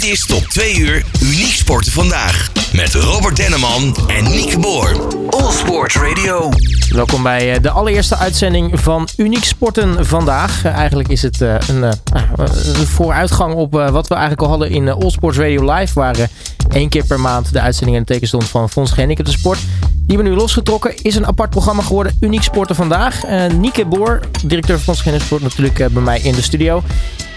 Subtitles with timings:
[0.00, 2.50] Dit is tot 2 uur Uniek Sporten vandaag.
[2.72, 4.96] Met Robert Denneman en Nieke Boer.
[5.30, 6.48] All Sports Radio.
[6.88, 10.64] Welkom bij eh, de allereerste uitzending van Uniek Sporten vandaag.
[10.64, 14.88] Eh, Eigenlijk is het eh, een, een vooruitgang op wat we eigenlijk al hadden in
[14.88, 15.94] All Sports Radio Live.
[15.94, 16.24] Waar eh,
[16.68, 19.58] één keer per maand de uitzending in het teken stond van Fonds Gehandicapten Sport.
[19.58, 21.02] Die hebben we nu losgetrokken.
[21.02, 22.16] Is een apart programma geworden.
[22.20, 23.24] Uniek Sporten vandaag.
[23.24, 26.82] Eh Nieke Boer, directeur van Fonds Gehandicapten Sport, natuurlijk eh, bij mij in de studio.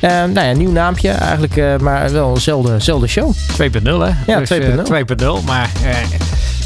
[0.02, 3.34] Eh, nou ja, nieuw naampje eigenlijk, maar wel dezelfde show.
[3.34, 4.10] 2.0 hè?
[4.28, 4.84] Ja, dus, eh, 2.0.
[4.84, 5.70] 2.0, maar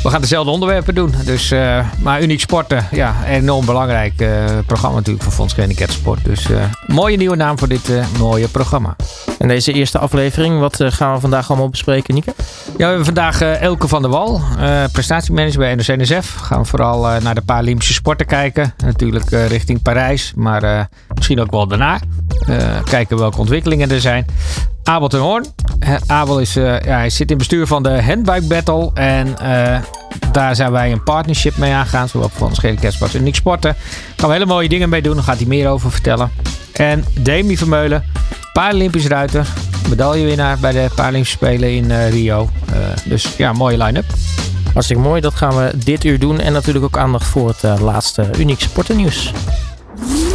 [0.03, 1.13] we gaan dezelfde onderwerpen doen.
[1.25, 4.29] Dus, eh, maar Uniek Sporten, ja, enorm belangrijk eh,
[4.65, 6.25] programma natuurlijk voor Fonds Gehandicapt Sport.
[6.25, 8.95] Dus eh, mooie nieuwe naam voor dit eh, mooie programma.
[9.39, 12.33] En deze eerste aflevering, wat eh, gaan we vandaag allemaal bespreken, Nieke?
[12.65, 16.35] Ja, we hebben vandaag eh, Elke van der Wal, eh, prestatiemanager bij NOC-NSF.
[16.35, 18.73] Gaan we vooral eh, naar de Paralympische sporten kijken.
[18.83, 20.79] Natuurlijk eh, richting Parijs, maar eh,
[21.15, 21.99] misschien ook wel daarna.
[22.47, 24.25] Eh, kijken welke ontwikkelingen er zijn.
[24.87, 25.45] Abel ten Hoorn.
[26.07, 28.91] Abel is, eh, ja, hij zit in bestuur van de Handbike Battle.
[28.93, 29.81] En eh,
[30.31, 32.09] daar zijn wij een partnership mee aangegaan.
[32.09, 33.75] Zowel van Schede Kerstpas en Sporten.
[34.15, 35.15] Gaan we hele mooie dingen mee doen.
[35.15, 36.31] Daar gaat hij meer over vertellen.
[36.73, 38.03] En Demi Vermeulen,
[38.53, 39.47] Paralympisch ruiter.
[39.89, 42.49] Medaillewinnaar bij de Paralympische Spelen in eh, Rio.
[42.65, 44.05] Eh, dus ja, mooie line-up.
[44.73, 46.39] Hartstikke mooi, dat gaan we dit uur doen.
[46.39, 49.31] En natuurlijk ook aandacht voor het eh, laatste Uniek Sportennieuws.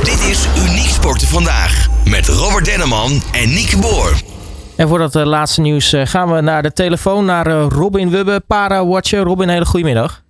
[0.03, 1.89] Dit is Uniek Sporten vandaag.
[2.05, 4.13] Met Robert Denneman en Nieke Boer.
[4.77, 8.11] En voor dat eh, laatste nieuws eh, gaan we naar de telefoon, naar eh, Robin
[8.11, 9.23] Wubbe, Para-watcher.
[9.23, 10.23] Robin, hele goedemiddag.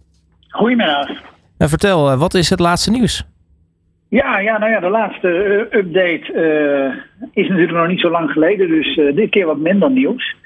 [0.48, 1.08] Goedemiddag.
[1.58, 3.24] En vertel, wat is het laatste nieuws?
[4.08, 5.28] Ja, ja, nou ja, de laatste
[5.70, 6.24] update
[7.32, 10.36] is natuurlijk nog niet zo lang geleden, dus dit keer wat minder nieuws.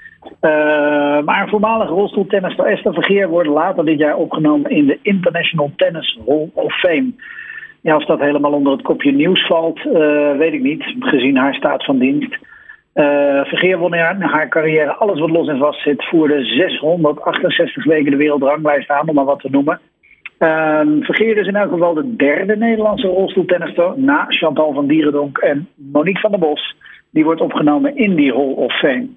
[1.25, 6.50] Maar voormalig rolstoeltennister Esther Vergeer wordt later dit jaar opgenomen in de International Tennis Hall
[6.55, 7.12] of Fame.
[7.81, 9.83] Ja, of dat helemaal onder het kopje nieuws valt,
[10.38, 12.38] weet ik niet, gezien haar staat van dienst.
[12.97, 18.11] Eh, Vergeer won in haar, carrière alles wat los en vast zit, voerde 668 weken
[18.11, 19.80] de wereldranglijst aan, om maar wat te noemen.
[20.38, 25.69] Ehm Vergeer is in elk geval de derde Nederlandse rolstoeltennister na Chantal van Dierendonk en
[25.75, 26.76] Monique van der Bos.
[27.10, 29.09] Die wordt opgenomen in die Hall of Fame.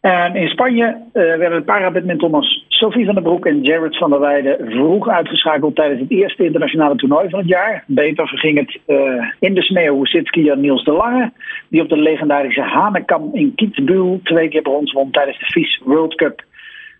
[0.00, 4.20] En in Spanje eh, werden de parabadmintonners Sophie van der Broek en Jared van der
[4.20, 7.84] Weijden vroeg uitgeschakeld tijdens het eerste internationale toernooi van het jaar.
[7.86, 8.96] Beter verging het eh,
[9.38, 11.32] in de sneeuw skier Niels de Lange,
[11.68, 16.14] die op de legendarische Hanekam in Kitzbühel twee keer brons won tijdens de FIS World
[16.14, 16.44] Cup.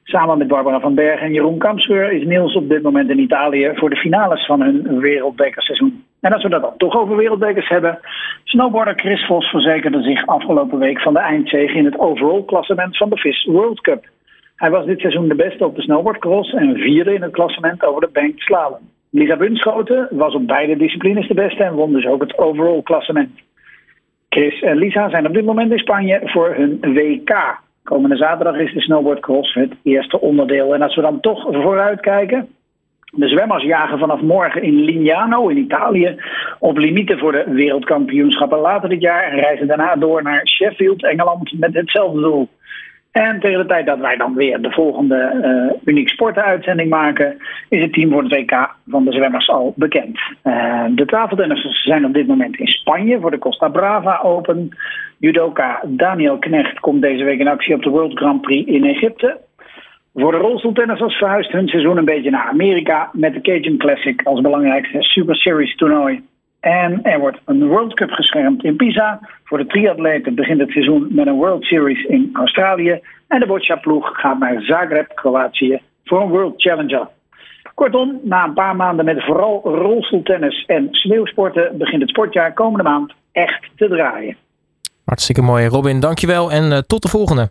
[0.05, 3.71] Samen met Barbara van Berg en Jeroen Kampscheur is Niels op dit moment in Italië
[3.75, 6.05] voor de finales van hun wereldbekerseizoen.
[6.21, 7.99] En als we dat dan toch over wereldbekers hebben,
[8.45, 13.11] snowboarder Chris Vos verzekerde zich afgelopen week van de eindzege in het overall klassement van
[13.11, 14.05] de FIS World Cup.
[14.63, 18.01] Hij was dit seizoen de beste op de snowboardcross en vierde in het klassement over
[18.01, 18.91] de banked slalom.
[19.11, 23.31] Lisa Bunschoten was op beide disciplines de beste en won dus ook het overall klassement.
[24.29, 27.61] Chris en Lisa zijn op dit moment in Spanje voor hun WK.
[27.83, 30.75] Komende zaterdag is de snowboardcross het eerste onderdeel.
[30.75, 32.49] En als we dan toch vooruit kijken.
[33.13, 36.17] De zwemmers jagen vanaf morgen in Lignano in Italië
[36.59, 39.23] op limieten voor de wereldkampioenschappen later dit jaar.
[39.23, 42.49] En reizen daarna door naar Sheffield, Engeland met hetzelfde doel.
[43.13, 47.37] En tegen de tijd dat wij dan weer de volgende eh Uniek Sporten uitzending maken,
[47.69, 50.21] is het team voor het WK van de zwemmers al bekend.
[50.43, 54.69] Eh, de tafeltennissers zijn op dit moment in Spanje voor de Costa Brava Open.
[55.19, 59.41] Judoka Daniel Knecht komt deze week in actie op de World Grand Prix in Egypte.
[60.15, 64.41] Voor de rolstoeltennissers verhuist hun seizoen een beetje naar Amerika met de Cajun Classic als
[64.41, 66.23] belangrijkste Super Series toernooi.
[66.63, 69.21] En er wordt een World Cup geschermd in Pisa.
[69.45, 73.01] Voor de triatleten begint het seizoen met een World Series in Australië.
[73.29, 77.09] En de boccia-ploeg gaat naar Zagreb, Kroatië voor een World Challenger.
[77.75, 83.13] Kortom, na een paar maanden met vooral rolstoeltennis en sneeuwsporten begint het sportjaar komende maand
[83.33, 84.37] echt te draaien.
[85.05, 86.01] Hartstikke mooi, Robin.
[86.01, 87.51] Dankjewel en eh, tot de volgende.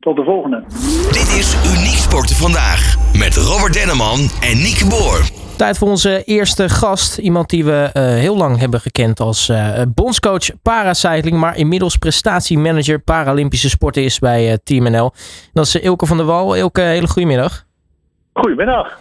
[0.00, 0.62] Tot de volgende.
[1.10, 2.96] Dit is Uniek Sporten vandaag.
[3.18, 5.43] Met Robert Denneman en Nieke Boer.
[5.56, 7.18] Tijd voor onze eerste gast.
[7.18, 12.98] Iemand die we eh, heel lang hebben gekend als eh, bondscoach paracycling, maar inmiddels prestatiemanager
[12.98, 15.12] Paralympische sporten is bij eh, Team NL.
[15.52, 16.54] Dat is Ilke van der Wal.
[16.54, 17.64] Ilke, hele goedemiddag.
[18.32, 18.98] Goedemiddag.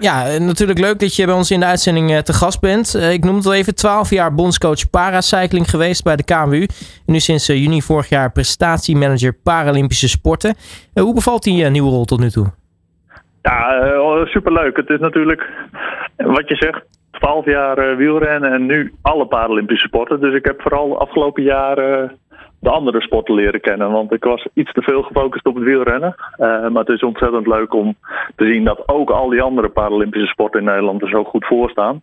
[0.00, 2.94] Ja, natuurlijk leuk dat je bij ons in de uitzending te gast bent.
[2.94, 6.60] Ik noem het al even, 12 jaar bondscoach paracycling geweest bij de KMU.
[6.60, 6.68] En
[7.12, 10.54] nu sinds juni vorig jaar prestatiemanager Paralympische sporten.
[10.92, 12.57] Hoe bevalt die nieuwe rol tot nu toe?
[13.42, 14.76] Ja, eh, superleuk.
[14.76, 15.50] Het is natuurlijk,
[16.16, 20.20] wat je zegt, 12 jaar eh, wielrennen en nu alle Paralympische sporten.
[20.20, 22.18] Dus ik heb vooral de afgelopen jaren
[22.60, 23.90] de andere sporten leren kennen.
[23.90, 26.14] Want ik was iets te veel gefocust op het wielrennen.
[26.32, 27.96] Eh, maar het is ontzettend leuk om
[28.36, 31.70] te zien dat ook al die andere Paralympische sporten in Nederland er zo goed voor
[31.70, 32.00] staan.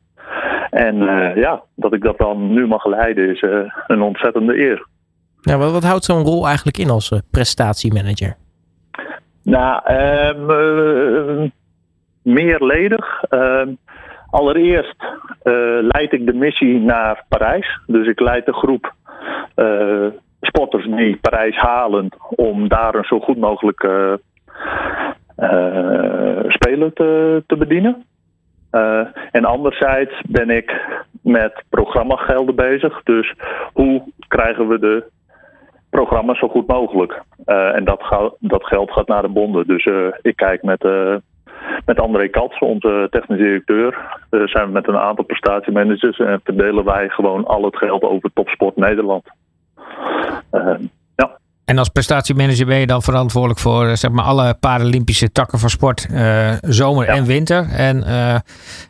[0.69, 4.87] En eh, ja, dat ik dat dan nu mag leiden is eh, een ontzettende eer.
[5.41, 8.35] Wat, wat houdt zo'n rol eigenlijk in als prestatiemanager?
[9.45, 11.51] Nou, um,
[12.21, 13.23] meerledig.
[13.23, 13.73] Ehm,
[14.29, 15.03] allereerst
[15.81, 17.79] leid ik de missie naar Parijs.
[17.87, 18.93] Dus ik leid de groep
[20.41, 23.79] sporters die Parijs halen om daar een zo goed mogelijk
[26.47, 28.05] speler te, te bedienen.
[28.75, 30.81] Uh, en anderzijds ben ik
[31.21, 33.03] met programmagelden bezig.
[33.03, 33.33] Dus
[33.73, 35.03] hoe krijgen we de
[35.89, 37.23] programma's zo goed mogelijk?
[37.47, 39.67] Uh, en dat, dat, geld gaat naar de bonden.
[39.67, 40.87] Dus uh, ik kijk met,
[41.85, 47.09] met André Katz, onze technisch directeur, zijn we met een aantal prestatiemanagers en verdelen wij
[47.09, 49.23] gewoon al het geld over Topsport Nederland.
[51.65, 56.07] En als prestatiemanager ben je dan verantwoordelijk voor zeg maar, alle Paralympische takken van sport,
[56.61, 57.69] zomer en winter.
[57.69, 58.03] En,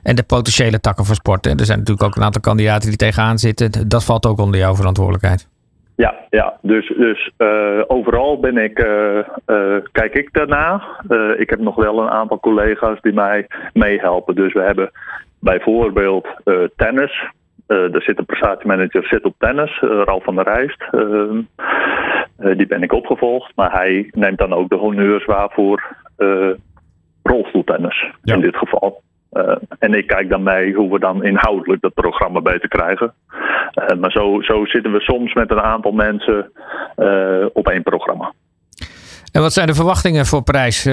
[0.04, 1.46] en de potentiële takken van sport.
[1.46, 3.90] En er zijn natuurlijk ook een aantal kandidaten die tegenaan zitten.
[3.90, 5.48] Dat valt ook onder jouw verantwoordelijkheid.
[5.96, 6.58] Ja, ja.
[6.62, 8.74] dus, dus uh, overal ben ik,
[9.92, 10.82] kijk ik daarna.
[11.38, 14.36] ik heb nog wel een aantal collega's die mij meehelpen.
[14.36, 14.92] Dus we hebben
[15.40, 16.28] bijvoorbeeld
[16.76, 17.24] tennis.
[17.68, 20.84] Uh, daar zit een prestatiemanager zit op tennis, uh, Ralf van der Rijst.
[20.92, 25.96] Uh, die ben ik opgevolgd, maar hij neemt dan ook de honneurs waarvoor
[27.24, 29.02] rolstoeltennis in dit geval.
[29.80, 33.14] En ik kijk dan mee hoe we dan inhoudelijk dat programma beter krijgen.
[34.00, 36.52] maar zo, zo zitten we soms met een aantal mensen
[37.54, 38.34] op één programma.
[39.32, 40.90] En wat zijn de verwachtingen voor prijs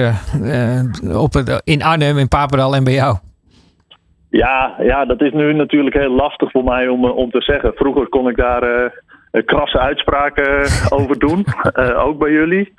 [1.15, 3.17] op het, in Arnhem, in Papendal en bij jou?
[4.29, 7.71] Ja, ja, dat is nu natuurlijk heel lastig voor mij om, eh, om te zeggen.
[7.75, 8.91] Vroeger kon ik daar
[9.45, 11.45] krasse uitspraken over doen,
[12.05, 12.73] ook bij jullie.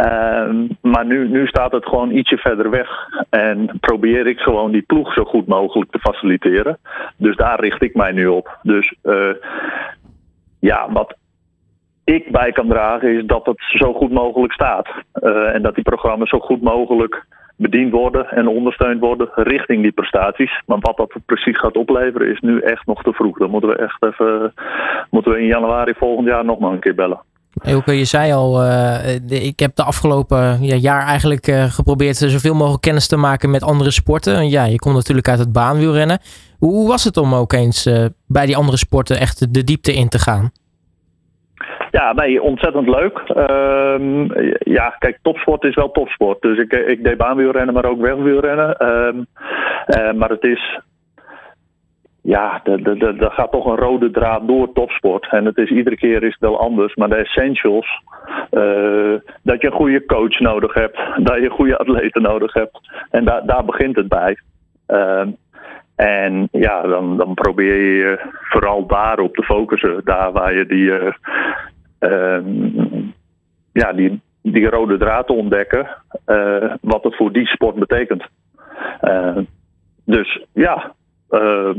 [0.00, 2.88] Uh, maar nu, nu staat het gewoon ietsje verder weg.
[3.30, 6.78] En probeer ik gewoon die ploeg zo goed mogelijk te faciliteren.
[7.16, 8.58] Dus daar richt ik mij nu op.
[8.62, 8.94] Dus
[10.58, 11.16] ja, wat
[12.04, 14.88] ik bij kan dragen is dat het zo goed mogelijk staat.
[15.52, 20.62] en dat die programma's zo goed mogelijk bediend worden en ondersteund worden richting die prestaties.
[20.66, 23.38] Maar wat dat precies gaat opleveren is nu echt nog te vroeg.
[23.38, 24.52] Dan moeten we echt even
[25.10, 27.20] moeten we in januari volgend jaar nog maar een keer bellen.
[27.60, 32.54] Elke, je zei al, uh, ik heb de afgelopen ja, jaar eigenlijk uh, geprobeerd zoveel
[32.54, 34.50] mogelijk kennis te maken met andere sporten.
[34.50, 36.18] Ja, je komt natuurlijk uit het baanwielrennen.
[36.58, 40.08] Hoe, was het om ook eens uh, bij die andere sporten echt de diepte in
[40.08, 40.50] te gaan?
[41.90, 43.22] Ja, nee, ontzettend leuk.
[43.28, 44.28] Uh,
[44.58, 46.42] ja, kijk, topsport is wel topsport.
[46.42, 48.76] Dus ik, ik deed baanwielrennen, maar ook wegwielrennen.
[48.78, 50.80] Uh, maar het is...
[52.22, 55.28] Ja, er gaat toch een rode draad door topsport.
[55.30, 56.94] En het is iedere keer is het wel anders.
[56.94, 58.02] Maar de essentials,
[58.50, 60.98] uh, dat je een goede coach nodig hebt.
[61.16, 62.80] Dat je goede atleten nodig hebt.
[63.10, 64.36] En daar daar begint het bij.
[64.88, 65.26] Uh,
[65.96, 70.00] en ja, dan, dan probeer je vooral daarop te focussen.
[70.04, 71.12] Daar waar je die, uh,
[72.02, 73.12] Ehm,
[73.72, 75.88] ja, die, die rode draad te ontdekken.
[76.24, 78.26] Eh, wat het voor die sport betekent.
[79.00, 79.36] Eh,
[80.04, 80.94] dus ja,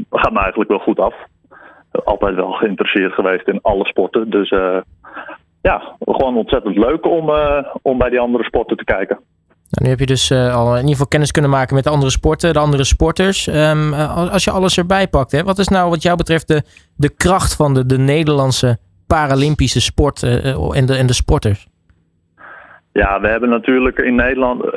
[0.10, 1.16] gaat me eigenlijk wel goed af.
[1.92, 4.30] Altijd wel geïnteresseerd geweest in alle sporten.
[4.30, 4.50] Dus
[5.62, 7.32] ja, gewoon ontzettend leuk om,
[7.82, 9.20] om bij die andere sporten te kijken.
[9.70, 12.12] Nou, nu heb je dus al in ieder geval kennis kunnen maken met de andere
[12.12, 13.48] sporten, de andere sporters.
[13.48, 16.64] Um, als je alles erbij pakt, hè, wat is nou wat jou betreft de,
[16.96, 18.78] de kracht van de, de Nederlandse
[19.08, 21.68] Paralympische sport eh, eh, en, de, en de sporters?
[22.94, 24.72] Ja, we hebben natuurlijk in Nederland, uh,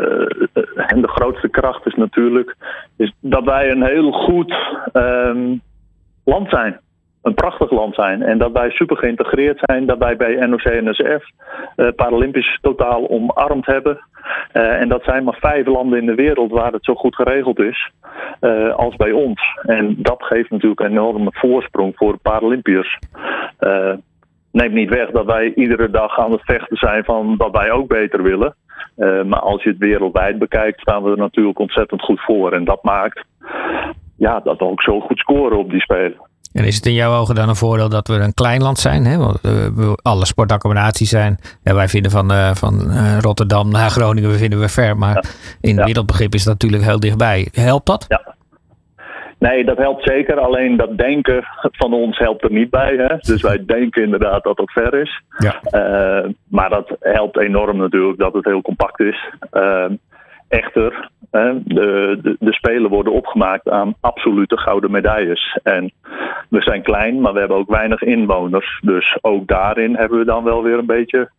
[0.76, 2.56] en de grootste kracht is natuurlijk,
[2.96, 4.54] is dat wij een heel goed
[4.92, 5.60] um,
[6.24, 6.80] land zijn.
[7.22, 8.22] Een prachtig land zijn.
[8.22, 9.86] En dat wij super geïntegreerd zijn.
[9.86, 11.24] Dat wij bij NOC-NSF
[11.76, 13.98] uh, Paralympisch totaal omarmd hebben.
[14.52, 17.90] En dat zijn maar vijf landen in de wereld waar het zo goed geregeld is
[18.76, 19.58] als bij ons.
[19.62, 22.98] En dat geeft natuurlijk een enorme voorsprong voor Paralympiërs
[24.56, 27.88] neemt niet weg dat wij iedere dag aan het vechten zijn van dat wij ook
[27.88, 28.54] beter willen.
[28.96, 32.52] Uh, maar als je het wereldwijd bekijkt, staan we er natuurlijk ontzettend goed voor.
[32.52, 33.24] En dat maakt
[34.16, 36.16] ja, dat we ook zo goed scoren op die spelen.
[36.52, 39.04] En is het in jouw ogen dan een voordeel dat we een klein land zijn?
[39.04, 39.16] Hè?
[39.16, 41.38] Want uh, we alle sportaccommodaties zijn.
[41.62, 44.96] Ja, wij vinden van, uh, van Rotterdam naar Groningen we vinden we ver.
[44.96, 45.22] Maar ja.
[45.60, 45.84] in ja.
[45.84, 47.48] wereldbegrip is dat natuurlijk heel dichtbij.
[47.52, 48.04] Helpt dat?
[48.08, 48.35] Ja,
[49.38, 50.38] Nee, dat helpt zeker.
[50.38, 52.94] Alleen dat denken van ons helpt er niet bij.
[52.96, 53.16] Hè?
[53.16, 55.22] Dus wij denken inderdaad dat dat ver is.
[55.38, 55.60] Ja.
[55.70, 59.30] Uh, maar dat helpt enorm natuurlijk dat het heel compact is.
[59.52, 59.84] Uh,
[60.48, 65.58] echter, de, de, de, Spelen worden opgemaakt aan absolute gouden medailles.
[65.62, 65.92] En
[66.48, 68.80] we zijn klein, maar we hebben ook weinig inwoners.
[68.82, 71.30] Dus ook daarin hebben we dan wel weer een beetje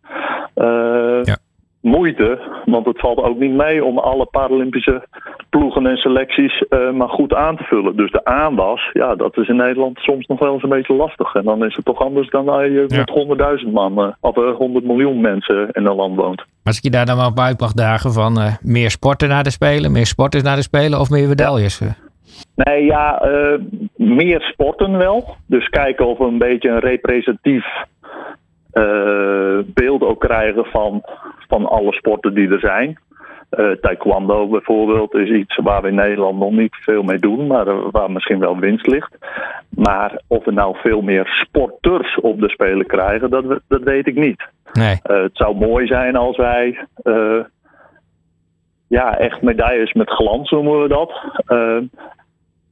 [1.24, 1.38] ja.
[1.88, 2.40] Moeite.
[2.66, 5.08] Want het valt ook niet mee om alle Paralympische
[5.50, 6.64] ploegen en selecties
[6.94, 7.96] maar goed aan te vullen.
[7.96, 11.36] Dus de aanwas, ja, dat is in Nederland soms nog wel eens een beetje lastig.
[11.36, 15.22] En dan is het toch anders dan als je met 100.000 man of 100 miljoen
[15.22, 16.46] mensen in een land woont.
[16.64, 19.52] Als ik je daar dan maar op uit mag dagen van meer sporten naar de
[19.52, 21.82] Spelen, meer sporters naar de Spelen of meer medailles?
[22.56, 23.22] Nee, ja,
[23.96, 25.36] meer sporten wel.
[25.46, 27.66] Dus kijken of we een beetje een representatief
[28.78, 31.04] uh, beeld ook krijgen van,
[31.48, 33.00] van alle sporten die er zijn.
[33.52, 37.92] Uh, taekwondo bijvoorbeeld is iets waar we in Nederland nog niet veel mee doen, maar
[37.92, 39.18] waar misschien wel winst ligt.
[39.70, 44.16] Maar of we nou veel meer sporters op de Spelen krijgen, dat, dat weet ik
[44.16, 44.44] niet.
[44.74, 45.00] Nee.
[45.04, 46.86] Uh, het zou mooi zijn als wij
[48.88, 51.12] ja, echt medailles met glans noemen we dat.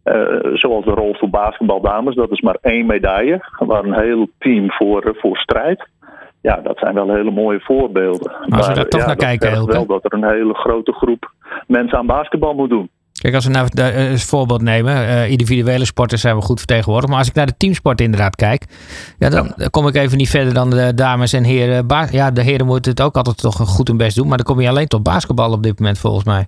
[0.05, 4.71] Uh, zoals de rolstoel basketbal dames, dat is maar één medaille, waar een heel team
[4.71, 5.88] voor, voor strijdt.
[6.41, 8.31] Ja, dat zijn wel hele mooie voorbeelden.
[8.50, 9.71] Als we daar toch naar kijken, Elke.
[9.71, 11.31] wel dat er een hele grote groep
[11.67, 12.89] mensen aan basketbal moet doen.
[13.21, 17.09] Kijk, als we nou een eh, voorbeeld nemen, uh, individuele sporten zijn we goed vertegenwoordigd.
[17.09, 18.65] Maar als ik naar de teamsport inderdaad kijk,
[19.19, 19.67] ja, dan ja.
[19.67, 21.85] kom ik even niet verder dan de dames en heren.
[22.12, 24.27] Ja, de heren moeten het ook altijd toch goed hun best doen.
[24.27, 26.45] Maar dan kom je alleen tot basketbal op dit moment volgens mij.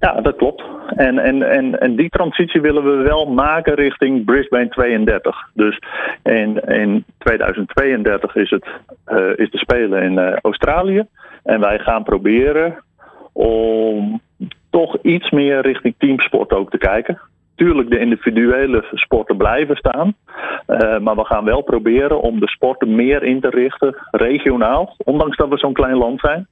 [0.00, 0.62] Ja, dat klopt.
[0.86, 5.36] En, en, en, en die transitie willen we wel maken richting Brisbane 32.
[5.54, 5.78] Dus
[6.22, 8.66] in, in 2032 is, het,
[9.08, 11.04] uh, is de Spelen in uh, Australië.
[11.42, 12.82] En wij gaan proberen
[13.32, 14.20] om
[14.70, 17.20] toch iets meer richting teamsport ook te kijken.
[17.54, 20.14] Tuurlijk, de individuele sporten blijven staan.
[20.66, 24.94] Uh, maar we gaan wel proberen om de sporten meer in te richten, regionaal.
[24.98, 26.46] Ondanks dat we zo'n klein land zijn,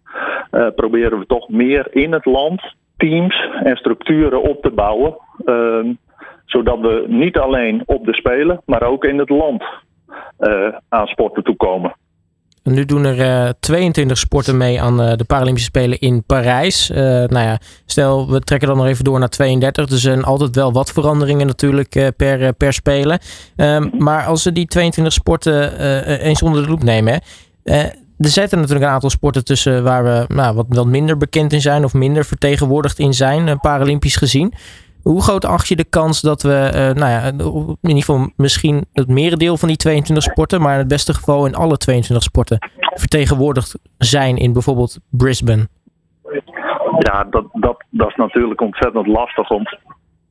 [0.75, 5.17] proberen we toch meer in het land teams en structuren op te bouwen.
[5.45, 5.95] Uh,
[6.45, 9.63] zodat we niet alleen op de Spelen, maar ook in het land
[10.41, 11.97] uh, aan sporten toekomen.
[12.63, 16.89] Nu doen er uh, 22 sporten mee aan uh, de Paralympische Spelen in Parijs.
[16.89, 19.87] Nou ja, stel, we trekken dan nog even door naar 32.
[19.87, 23.19] Dus er zijn altijd wel wat veranderingen natuurlijk per, per Spelen.
[23.57, 25.81] Um, maar als we die 22 sporten
[26.21, 27.21] eens onder de loep nemen...
[28.19, 31.61] er zitten natuurlijk een aantal sporten tussen waar we nou, wat, wat minder bekend in
[31.61, 34.53] zijn of minder vertegenwoordigd in zijn, uh, Paralympisch gezien.
[35.03, 38.85] Hoe groot acht je de kans dat we, uh, nou ja, in ieder geval misschien
[38.93, 42.59] het merendeel van die 22 sporten, maar in het beste geval in alle 22 sporten
[42.95, 45.69] vertegenwoordigd zijn in bijvoorbeeld Brisbane?
[46.99, 49.49] Ja, dat, dat, dat is natuurlijk ontzettend lastig.
[49.49, 49.79] Want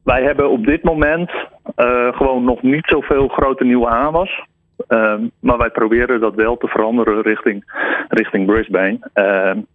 [0.04, 4.44] wij hebben op dit moment uh, gewoon nog niet zoveel grote nieuwe aanwas.
[4.88, 7.64] Um, maar wij proberen dat wel te veranderen richting,
[8.08, 9.00] richting Brisbane.
[9.14, 9.66] Um,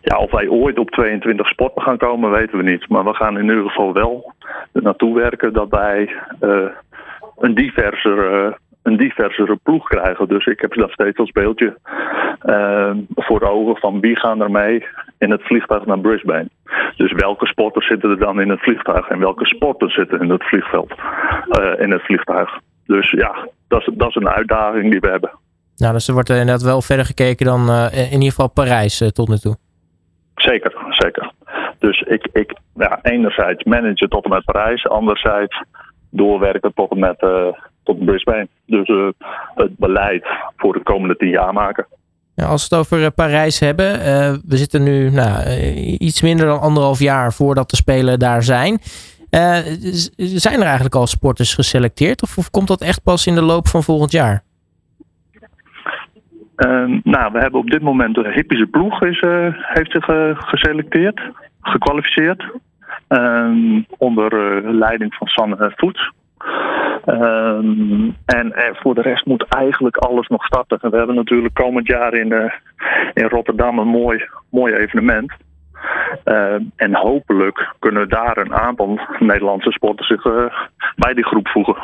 [0.00, 2.88] ja, of wij ooit op 22 sporten gaan komen, weten we niet.
[2.88, 4.32] Maar we gaan in ieder geval wel
[4.72, 6.68] naartoe werken dat wij uh,
[7.36, 8.58] een diversere.
[8.82, 10.28] een diversere ploeg krijgen.
[10.28, 11.76] Dus ik heb nog steeds als beeldje
[12.44, 14.86] uh, voor ogen van wie gaan er mee
[15.18, 16.48] in het vliegtuig naar Brisbane.
[16.96, 20.44] Dus welke sporters zitten er dan in het vliegtuig en welke sporten zitten in het
[20.44, 20.94] vliegveld,
[21.60, 22.60] uh, in het vliegtuig.
[22.88, 25.30] Dus ja, dat is, dat is een uitdaging die we hebben.
[25.76, 29.08] Nou, dus er wordt inderdaad wel verder gekeken dan uh, in ieder geval Parijs uh,
[29.08, 29.56] tot nu toe.
[30.34, 31.32] Zeker, zeker.
[31.78, 35.62] Dus ik, ik ja, enerzijds managen tot en met Parijs, anderzijds
[36.10, 37.46] doorwerken tot en met uh,
[37.84, 38.48] tot Brisbane.
[38.66, 39.14] Dus
[39.54, 40.26] het beleid
[40.56, 41.86] voor de komende tien jaar maken.
[42.34, 43.92] Ja, als we het over Parijs hebben,
[44.46, 45.60] we zitten nu nou,
[45.98, 48.80] iets minder dan anderhalf jaar voordat de Spelen daar zijn.
[49.30, 49.58] Uh,
[50.16, 53.82] zijn er eigenlijk al sporters geselecteerd of, komt dat echt pas in de loop van
[53.82, 54.42] volgend jaar?
[56.56, 60.04] Uh, nou, we hebben op dit moment de hippische ploeg is, uh, heeft zich
[60.34, 61.20] geselecteerd,
[61.60, 62.44] gekwalificeerd.
[63.08, 64.32] Ehm, onder
[64.74, 66.12] leiding van Sanne Voets.
[67.06, 70.90] Um, en, en, voor de rest moet eigenlijk alles nog starten.
[70.90, 72.52] We hebben natuurlijk komend jaar in,
[73.14, 75.32] in Rotterdam een mooi, mooi evenement.
[76.24, 80.44] Uh, en hopelijk kunnen daar een aantal Nederlandse sporters zich uh,
[80.96, 81.76] bij die groep voegen.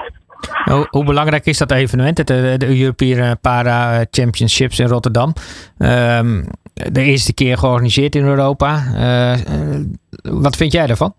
[0.65, 5.33] Hoe, hoe, belangrijk is dat evenement, het, de European Para Championships in Rotterdam?
[5.79, 6.21] Uh,
[6.75, 8.83] de eerste keer georganiseerd in Europa.
[8.95, 9.35] Uh,
[10.43, 11.15] wat vind jij daarvan?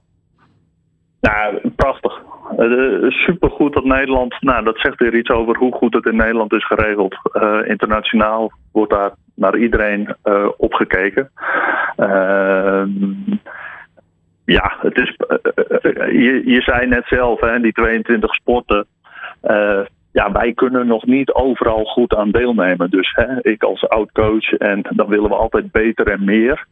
[1.22, 2.22] Nou, prachtig.
[2.58, 6.54] Uh, supergoed dat Nederland, nou dat zegt weer iets over hoe goed het in Nederland
[6.54, 7.16] is geregeld.
[7.34, 11.30] Uh, internationaal wordt daar naar iedereen uh, opgekeken.
[14.46, 15.16] ja, het is,
[16.12, 18.86] je, je zei net zelf, hè, die 22 sporten.
[20.12, 22.90] ja, wij kunnen nog niet overal goed aan deelnemen.
[22.90, 26.66] Dus hè, ik als oud coach en dan willen we altijd beter en meer.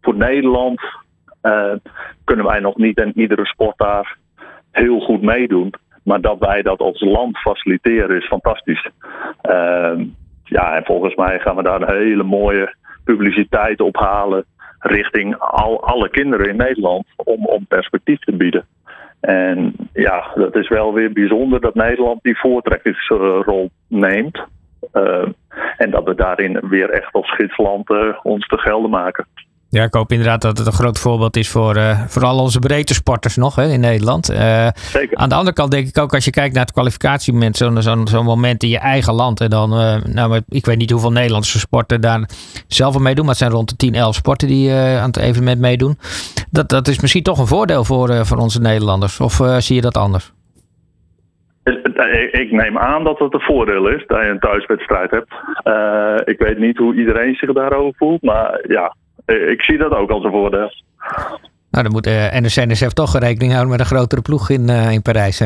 [0.00, 0.80] voor Nederland
[2.24, 4.16] kunnen wij nog niet in iedere sport daar
[4.70, 5.72] heel goed meedoen.
[6.06, 8.88] Maar dat wij dat als land faciliteren is fantastisch.
[9.50, 10.00] Uh,
[10.48, 12.74] ja, en volgens mij gaan we daar een hele mooie
[13.04, 14.44] publiciteit ophalen
[14.78, 18.66] richting al, alle kinderen in Nederland om, om perspectief te bieden.
[19.20, 24.42] En ja, dat is wel weer bijzonder dat Nederland die voortrekkingsrol neemt.
[24.92, 25.26] Uh,
[25.76, 29.26] en dat we daarin weer echt als gidsland uh, ons te gelden maken.
[29.76, 32.58] Ja, ik hoop inderdaad dat het een groot voorbeeld is voor, uh, voor al onze
[32.58, 34.30] breedte sporters nog hè, in Nederland.
[34.30, 35.16] Uh, Zeker.
[35.16, 38.08] Aan de andere kant denk ik ook als je kijkt naar het kwalificatiemoment, zo'n zo'n
[38.08, 39.40] zo'n moment in je eigen land.
[39.40, 42.28] En dan, uh, nou, ik weet niet hoeveel Nederlandse sporten daar
[42.66, 45.60] zelf aan meedoen, maar het zijn rond de 10, 11 sporten die aan het evenement
[45.60, 45.98] meedoen.
[46.50, 49.20] Dat, dat is misschien toch een voordeel voor, voor onze Nederlanders.
[49.20, 50.32] Of zie je dat anders?
[52.30, 55.32] Ik neem aan dat het een voordeel is dat je een thuiswedstrijd hebt.
[56.28, 58.94] ik weet niet hoe iedereen zich daarover voelt, maar ja,
[59.26, 60.70] ik zie dat ook als een voordeel.
[61.70, 65.02] Nou, dan moet uh, NRC-NSF toch rekening houden met een grotere ploeg in, uh, in
[65.02, 65.38] Parijs.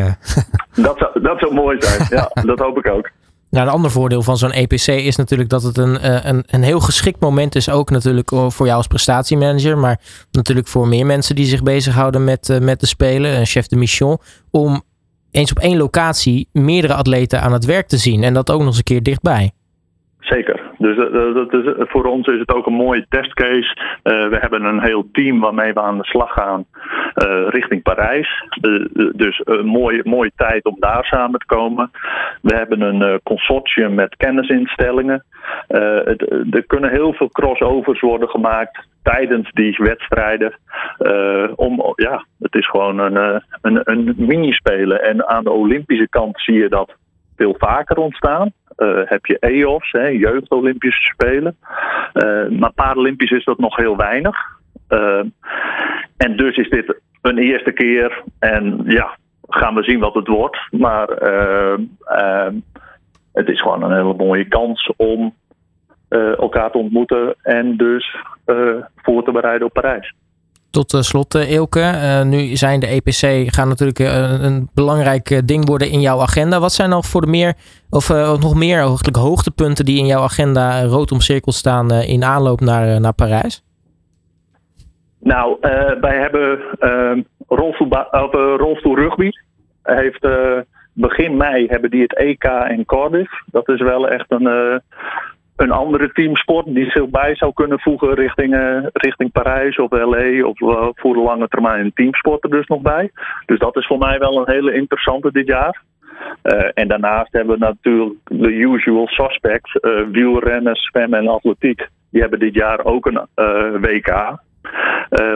[0.75, 3.11] Dat, zou, dat zou mooi zijn, ja, dat hoop ik ook.
[3.51, 6.81] Nou, een ander voordeel van zo'n EPC is natuurlijk dat het een, een, een heel
[6.81, 7.71] geschikt moment is.
[7.71, 12.59] Ook natuurlijk voor jou als prestatiemanager, maar natuurlijk voor meer mensen die zich bezighouden met,
[12.63, 14.19] met de Spelen, een chef de mission,
[14.51, 14.83] om
[15.31, 18.23] eens op één locatie meerdere atleten aan het werk te zien.
[18.23, 19.53] En dat ook nog eens een keer dichtbij.
[20.31, 20.61] Zeker.
[20.79, 20.97] Dus
[21.35, 23.77] dat is, voor ons is het ook een mooie testcase.
[24.05, 26.65] Uh, we hebben een heel team waarmee we aan de slag gaan
[27.49, 28.45] richting Parijs.
[29.13, 31.91] Dus een mooie, mooie tijd om daar samen te komen.
[32.43, 35.25] We hebben een consortium met kennisinstellingen.
[35.69, 40.59] Het, er kunnen heel veel crossovers worden gemaakt tijdens die wedstrijden.
[41.57, 45.03] om, ja, het is gewoon een, een, een minispelen.
[45.03, 46.95] En aan de Olympische kant zie je dat
[47.37, 48.53] veel vaker ontstaan.
[48.77, 51.57] Uh, heb je EOS, hè, jeugd Olympische Spelen.
[52.15, 54.37] Uh, maar Paralympisch is dat nog heel weinig.
[54.89, 55.25] Uh,
[56.17, 58.23] en dus is dit een eerste keer.
[58.39, 59.17] En ja,
[59.49, 60.59] gaan we zien wat het wordt.
[60.71, 61.09] Maar
[63.33, 65.35] het is gewoon een hele mooie kans om
[66.39, 67.35] elkaar te ontmoeten.
[67.43, 68.17] En dus
[68.97, 70.15] voor te bereiden op Parijs.
[70.71, 71.81] Tot slot, Eelke.
[71.81, 73.99] Uh, nu zijn de EPC gaan natuurlijk
[74.43, 76.61] een belangrijk ding worden in jouw agenda.
[76.61, 77.55] Wat zijn nog voor de meer,
[77.91, 78.09] of
[78.41, 83.13] nog meer eigenlijk hoogtepunten die in jouw agenda rood omcirkeld staan in aanloop naar, naar
[83.13, 83.65] Parijs?
[85.21, 85.57] Nou,
[86.01, 86.61] wij hebben
[87.49, 87.89] rolstoel,
[88.57, 89.31] rolstoel rugby.
[89.83, 90.27] Heeft,
[90.93, 93.43] begin mei hebben die het EK in Cardiff.
[93.47, 94.83] Dat is wel echt een
[95.61, 100.45] een andere teamsport die zich bij zou kunnen voegen richting, uh, richting Parijs of LA
[100.45, 103.11] of uh, voor de lange termijn een teamsport er dus nog bij.
[103.47, 105.83] Dus dat is voor mij wel een hele interessante dit jaar.
[106.43, 109.79] Uh, en daarnaast hebben we natuurlijk de usual suspects,
[110.13, 111.89] wielrennen, zwemmen en atletiek.
[112.11, 113.27] Die hebben dit jaar ook een
[113.81, 114.39] WK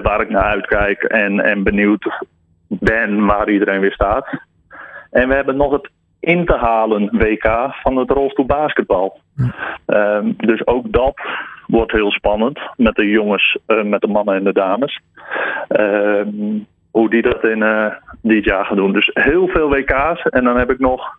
[0.02, 2.24] waar ik naar uitkijk en, en benieuwd
[2.68, 4.28] ben waar iedereen weer staat.
[5.10, 5.90] En we hebben nog het
[6.24, 9.18] in te halen WK van het rolstoelbasketbal.
[9.86, 11.20] Um, dus ook dat
[11.66, 15.00] wordt heel spannend met de jongens, uh, met de mannen en de dames.
[15.68, 17.86] Um, hoe die dat in uh,
[18.22, 18.92] dit jaar gaan doen.
[18.92, 20.22] Dus heel veel WK's.
[20.22, 21.18] En dan heb ik nog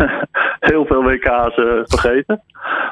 [0.70, 2.42] heel veel WK's uh, vergeten.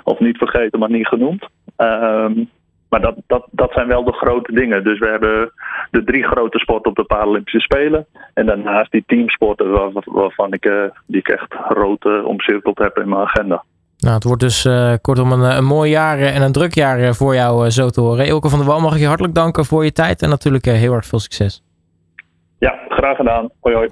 [0.04, 1.48] Of niet vergeten, maar niet genoemd.
[1.76, 2.50] Um,
[2.94, 4.84] maar dat, dat, dat zijn wel de grote dingen.
[4.84, 5.52] Dus we hebben
[5.90, 8.06] de drie grote sporten op de Paralympische Spelen.
[8.34, 12.98] En daarnaast die teamsporten waar, waarvan ik, uh, die ik echt rood uh, omcirkeld heb
[12.98, 13.64] in mijn agenda.
[13.98, 17.34] Nou, het wordt dus uh, kortom een, een mooi jaar en een druk jaar voor
[17.34, 18.26] jou zo te horen.
[18.26, 20.92] Ilke van der Wal, mag ik je hartelijk danken voor je tijd en natuurlijk heel
[20.92, 21.63] erg veel succes.
[22.58, 23.50] Ja, graag gedaan.
[23.60, 23.88] Hoi hoi.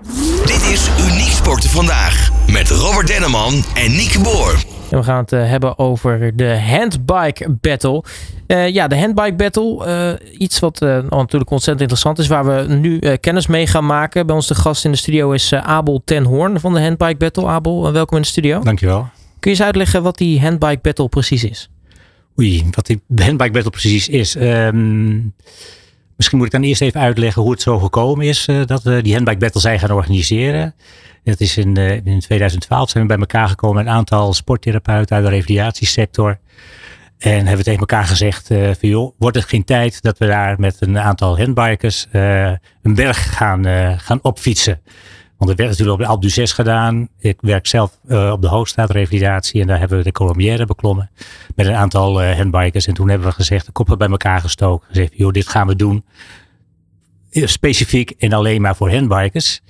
[0.46, 4.64] Dit is Uniek Sporten Vandaag met Robert Denneman en Nieke Boer.
[4.90, 8.04] En we gaan het uh, hebben over de Handbike Battle.
[8.46, 9.86] Uh, ja, de Handbike Battle.
[10.20, 12.26] Uh, iets wat natuurlijk ontzettend interessant is.
[12.26, 14.26] Waar we nu kennis mee gaan maken.
[14.26, 17.46] Bij ons de gast in de studio is Abel ten Hoorn van de Handbike Battle.
[17.46, 18.60] Abel, welkom in de studio.
[18.60, 19.00] Dankjewel.
[19.38, 21.70] Kun je eens uitleggen wat die Handbike Battle precies is?
[22.40, 24.36] Oei, wat die Handbike Battle precies is.
[24.36, 25.34] Um,
[26.22, 29.12] misschien moet ik dan eerst even uitleggen hoe het zo gekomen is dat we die
[29.12, 30.74] Handbike Battle zijn gaan organiseren.
[31.24, 35.24] Dat is in, uh, in 2012 zijn we bij elkaar gekomen, een aantal sporttherapeuten uit
[35.24, 36.38] de revalidatiesector.
[37.18, 40.26] En hebben we tegen elkaar gezegd, uh, van, joh, wordt het geen tijd dat we
[40.26, 43.64] daar met een aantal handbikers een berg gaan,
[43.98, 44.80] gaan opfietsen.
[45.42, 47.08] Want er werd natuurlijk op de Alpe d'Huez gedaan.
[47.18, 51.10] Ik werk zelf op de Hoogstaatrevalidatie en daar hebben we de Colombière beklommen
[51.54, 52.86] met een aantal handbikers.
[52.86, 54.88] En toen hebben we gezegd, de koppen bij elkaar gestoken.
[54.88, 56.04] Gezegd, joh, dit gaan we doen.
[57.30, 59.60] Specifiek en alleen maar voor handbikers.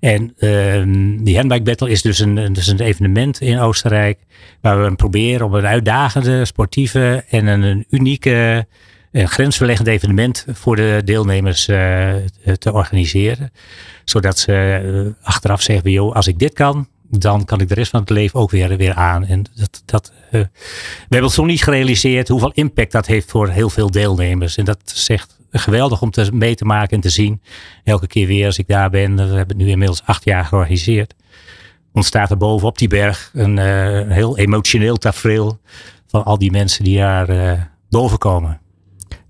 [0.00, 0.82] En uh,
[1.24, 4.18] die handbike battle is dus een, dus een evenement in Oostenrijk.
[4.60, 8.66] Waar we proberen om een uitdagende, sportieve en een, unieke,
[9.12, 12.14] uh, grensverleggend evenement voor de deelnemers uh,
[12.58, 13.52] te organiseren.
[14.04, 17.90] Zodat ze uh, achteraf zeggen, joh, als ik dit kan, dan kan ik de rest
[17.90, 19.26] van het leven ook weer, weer aan.
[19.26, 20.48] En dat, dat, we
[21.08, 24.56] hebben ons niet gerealiseerd hoeveel impact dat heeft voor heel veel deelnemers.
[24.56, 27.42] En dat zegt geweldig om te, mee te maken en te zien.
[27.84, 31.14] Elke keer weer als ik daar ben, we hebben het nu inmiddels acht jaar georganiseerd.
[31.92, 33.58] Ontstaat er boven op die berg een
[34.10, 35.60] heel emotioneel tafereel
[36.06, 38.60] van al die mensen die daar boven komen.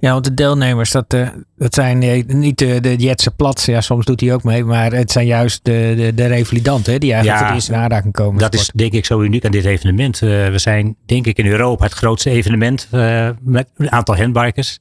[0.01, 3.65] Ja, want de deelnemers, dat, uh, dat zijn niet de, de Jetse Plats.
[3.65, 4.65] Ja, soms doet hij ook mee.
[4.65, 8.13] Maar het zijn juist de, de, de revalidanten die eigenlijk voor het eerst in aanraking
[8.13, 8.41] komen.
[8.41, 10.23] Dat is denk ik zo uniek aan dit evenement.
[10.23, 14.79] Uh, we zijn denk ik in Europa het grootste evenement uh, met een aantal handbikers.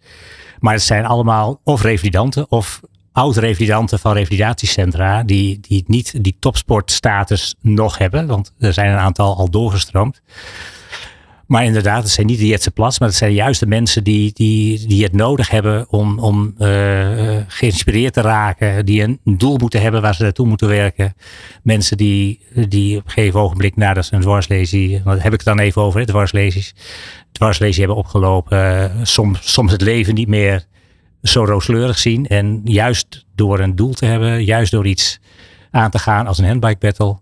[0.60, 5.23] Maar het zijn allemaal of revalidanten of oud-revalidanten van revalidatiecentra.
[5.23, 8.27] Die, die niet die topsportstatus nog hebben.
[8.27, 10.21] Want er zijn een aantal al doorgestroomd.
[11.47, 14.31] Maar inderdaad, het zijn niet de Jetse Plas, maar het zijn juist de mensen die,
[14.33, 18.86] die, die het nodig hebben om, om uh, geïnspireerd te raken.
[18.86, 21.15] Die een doel moeten hebben waar ze naartoe moeten werken.
[21.63, 25.43] Mensen die, die op een gegeven ogenblik nadat ze een dwarslesie, daar heb ik het
[25.43, 26.75] dan even over, hè, dwarslesies.
[27.31, 28.91] Dwarslesie hebben opgelopen.
[29.03, 30.65] soms, soms het leven niet meer
[31.23, 32.27] zo rooskleurig zien.
[32.27, 35.19] En juist door een doel te hebben, juist door iets
[35.71, 37.17] aan te gaan als een handbike battle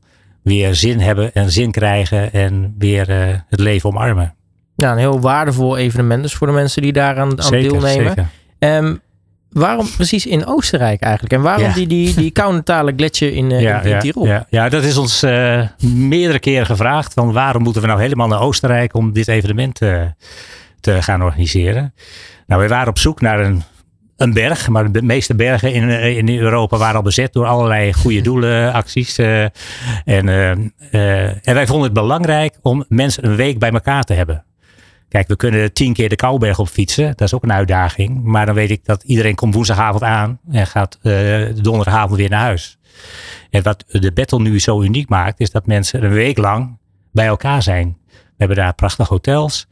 [0.46, 4.36] weer zin hebben en zin krijgen en weer uh, het leven omarmen.
[4.76, 8.14] Ja, een heel waardevol evenement dus voor de mensen die daaraan aan deelnemen.
[8.60, 8.78] Zeker.
[8.84, 9.02] Um,
[9.50, 11.34] waarom precies in Oostenrijk eigenlijk?
[11.34, 14.26] En waarom die, die, die Kaunentale gletsjer in, uh, ja, in, in Tirol?
[14.26, 17.14] Ja, ja, dat is ons uh, meerdere keren gevraagd.
[17.14, 19.76] Van waarom moeten we nou helemaal naar Oostenrijk om dit evenement
[20.80, 21.94] te gaan organiseren?
[22.48, 23.64] Nou, we waren op zoek naar een
[24.18, 27.94] een berg, maar de meeste bergen in, eh, in Europa waren al bezet door allerlei
[27.94, 29.20] goede doelenacties.
[29.20, 29.44] Uh,
[30.06, 30.50] en, uh,
[31.48, 34.44] en wij vonden het belangrijk om mensen een week bij elkaar te hebben.
[35.10, 37.08] Kijk, we kunnen tien keer de Kouberg op fietsen.
[37.08, 38.24] Dat is ook een uitdaging.
[38.24, 41.00] Maar dan weet ik dat iedereen komt woensdagavond aan en gaat
[41.62, 42.78] donderdagavond weer naar huis.
[43.50, 46.78] En wat de battle nu zo uniek maakt, is dat mensen een week lang
[47.12, 47.98] bij elkaar zijn.
[48.08, 49.68] We hebben daar prachtige hotels.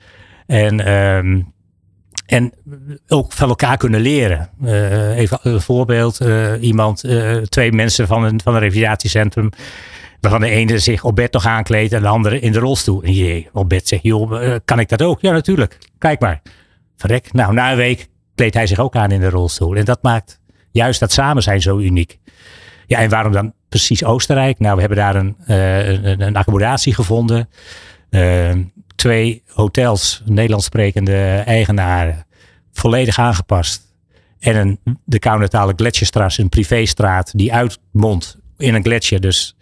[0.45, 1.41] En ehm,
[2.25, 2.53] en
[3.07, 4.49] ook van elkaar kunnen leren.
[4.63, 6.21] Uh, even een voorbeeld.
[6.21, 9.49] Uh, iemand, uh, twee mensen van een, van een revalidatiecentrum.
[10.19, 13.03] Waarvan de ene zich op bed nog aankleedt en de andere in de rolstoel.
[13.03, 15.21] En je op bed zegt, joh, kan ik dat ook?
[15.21, 15.77] Ja, natuurlijk.
[15.97, 16.41] Kijk maar.
[16.97, 17.33] Verrek.
[17.33, 19.75] Nou, na een week kleedt hij zich ook aan in de rolstoel.
[19.75, 20.39] En dat maakt
[20.71, 22.19] juist dat samen zijn zo uniek.
[22.87, 24.59] Ja, en waarom dan precies Oostenrijk?
[24.59, 25.35] Nou, we hebben daar een,
[26.21, 27.49] een accommodatie gevonden
[28.95, 32.25] twee hotels, Nederlands sprekende eigenaren,
[32.71, 33.81] volledig aangepast.
[34.39, 39.19] En een, de Kaunentale Gletsjerstraat, een privéstraat die uitmondt in een gletsjer.
[39.19, 39.55] Dus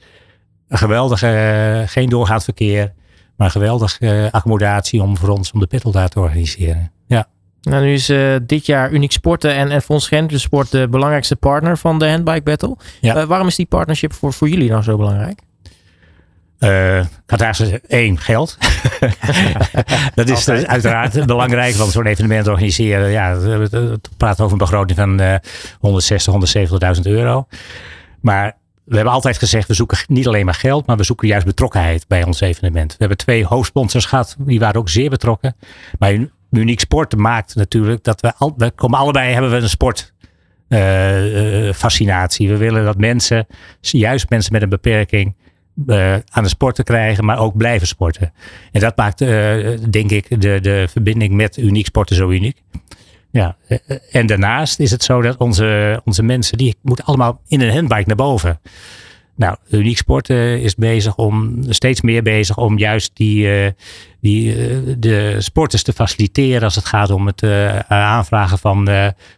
[0.67, 2.93] een geweldige, eh, geen doorgaand verkeer,
[3.35, 6.91] maar een geweldige uh, accommodatie om voor ons om de Pittel daar te organiseren.
[7.07, 7.27] Ja.
[7.61, 11.35] Nou, nu is uh, dit jaar Uniek Sporten en, en Fonds Gent Sport de belangrijkste
[11.35, 12.77] partner van de Handbike Battle.
[13.01, 13.25] Ja.
[13.25, 15.39] waarom is die partnership voor, voor jullie nou zo belangrijk?
[16.63, 17.05] Uh,
[17.51, 18.57] zeggen één, geld.
[20.15, 25.21] dat is uiteraard belangrijk, want zo'n evenement organiseren, ja, we praten over een begroting van
[25.21, 25.35] uh,
[25.79, 26.33] 160,
[26.95, 27.47] 170.000 euro.
[28.19, 31.45] Maar we hebben altijd gezegd, we zoeken niet alleen maar geld, maar we zoeken juist
[31.45, 32.91] betrokkenheid bij ons evenement.
[32.91, 35.55] We hebben twee hoofdsponsors gehad, die waren ook zeer betrokken.
[35.99, 40.13] Maar Uniek Sport maakt natuurlijk dat we, al, we komen allebei, hebben we een sport.
[40.69, 42.49] Uh, fascinatie.
[42.49, 43.47] We willen dat mensen,
[43.79, 45.35] juist mensen met een beperking,
[45.87, 48.33] uh, aan de sport te krijgen, maar ook blijven sporten.
[48.71, 49.29] En dat maakt, uh,
[49.89, 52.61] denk ik, de, de verbinding met uniek sporten zo uniek.
[53.31, 53.77] Ja, uh,
[54.11, 58.07] en daarnaast is het zo dat onze, onze mensen, die moeten allemaal in een handbike
[58.07, 58.59] naar boven.
[59.35, 63.73] Nou, Uniek Sporten is bezig om, steeds meer bezig om juist die,
[64.19, 64.55] die,
[64.99, 67.43] de sporters te faciliteren als het gaat om het
[67.87, 68.85] aanvragen van,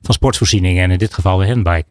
[0.02, 1.86] van sportvoorzieningen en in dit geval de handbike.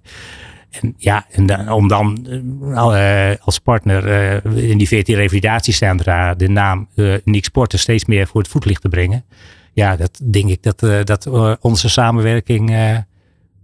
[0.81, 2.27] En ja, en om dan
[2.63, 4.07] uh, als partner
[4.45, 8.89] uh, in die 14 revalidatiecentra de naam uh, Sporten steeds meer voor het voetlicht te
[8.89, 9.25] brengen.
[9.73, 11.27] Ja, dat denk ik dat, dat
[11.61, 12.71] onze samenwerking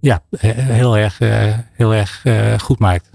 [0.00, 1.18] ja, heel erg,
[1.72, 2.24] heel erg
[2.58, 3.10] goed maakt.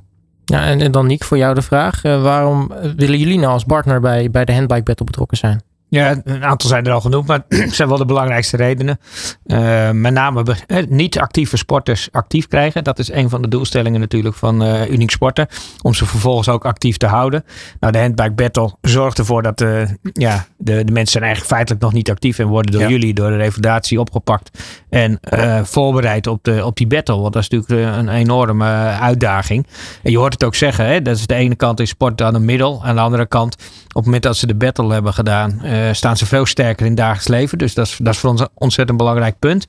[0.46, 2.02] Ja, en, en dan Niek, voor jou de vraag.
[2.02, 5.62] waarom willen jullie nou als partner bij, bij de Handbike Battle betrokken zijn?
[5.94, 9.00] Ja, een aantal zijn er al genoemd, maar het zijn wel de belangrijkste redenen.
[9.46, 12.84] Uh, met name uh, niet actieve sporters actief krijgen.
[12.84, 15.48] Dat is een van de doelstellingen natuurlijk van uh, Uniek Sporten.
[15.82, 17.44] Om ze vervolgens ook actief te houden.
[17.80, 19.66] Nou, de Handbike Battle zorgt ervoor dat
[20.14, 22.40] ja, de, de mensen zijn eigenlijk feitelijk nog niet actief.
[22.40, 24.60] En worden door jullie, door de revalidatie opgepakt.
[24.90, 25.20] En
[25.64, 27.20] voorbereid op, de, op die battle.
[27.20, 28.66] Want dat is natuurlijk een enorme
[29.00, 29.68] uitdaging.
[30.04, 30.86] En je hoort het ook zeggen.
[30.86, 32.84] Hè, dat is de ene kant is sport aan een middel.
[32.84, 33.56] Aan de andere kant,
[33.94, 37.00] het moment dat ze de battle hebben gedaan eh, staan ze veel sterker in het
[37.00, 37.58] dagelijks leven.
[37.58, 39.68] Dus dat is, dat is voor ons een ontzettend belangrijk punt.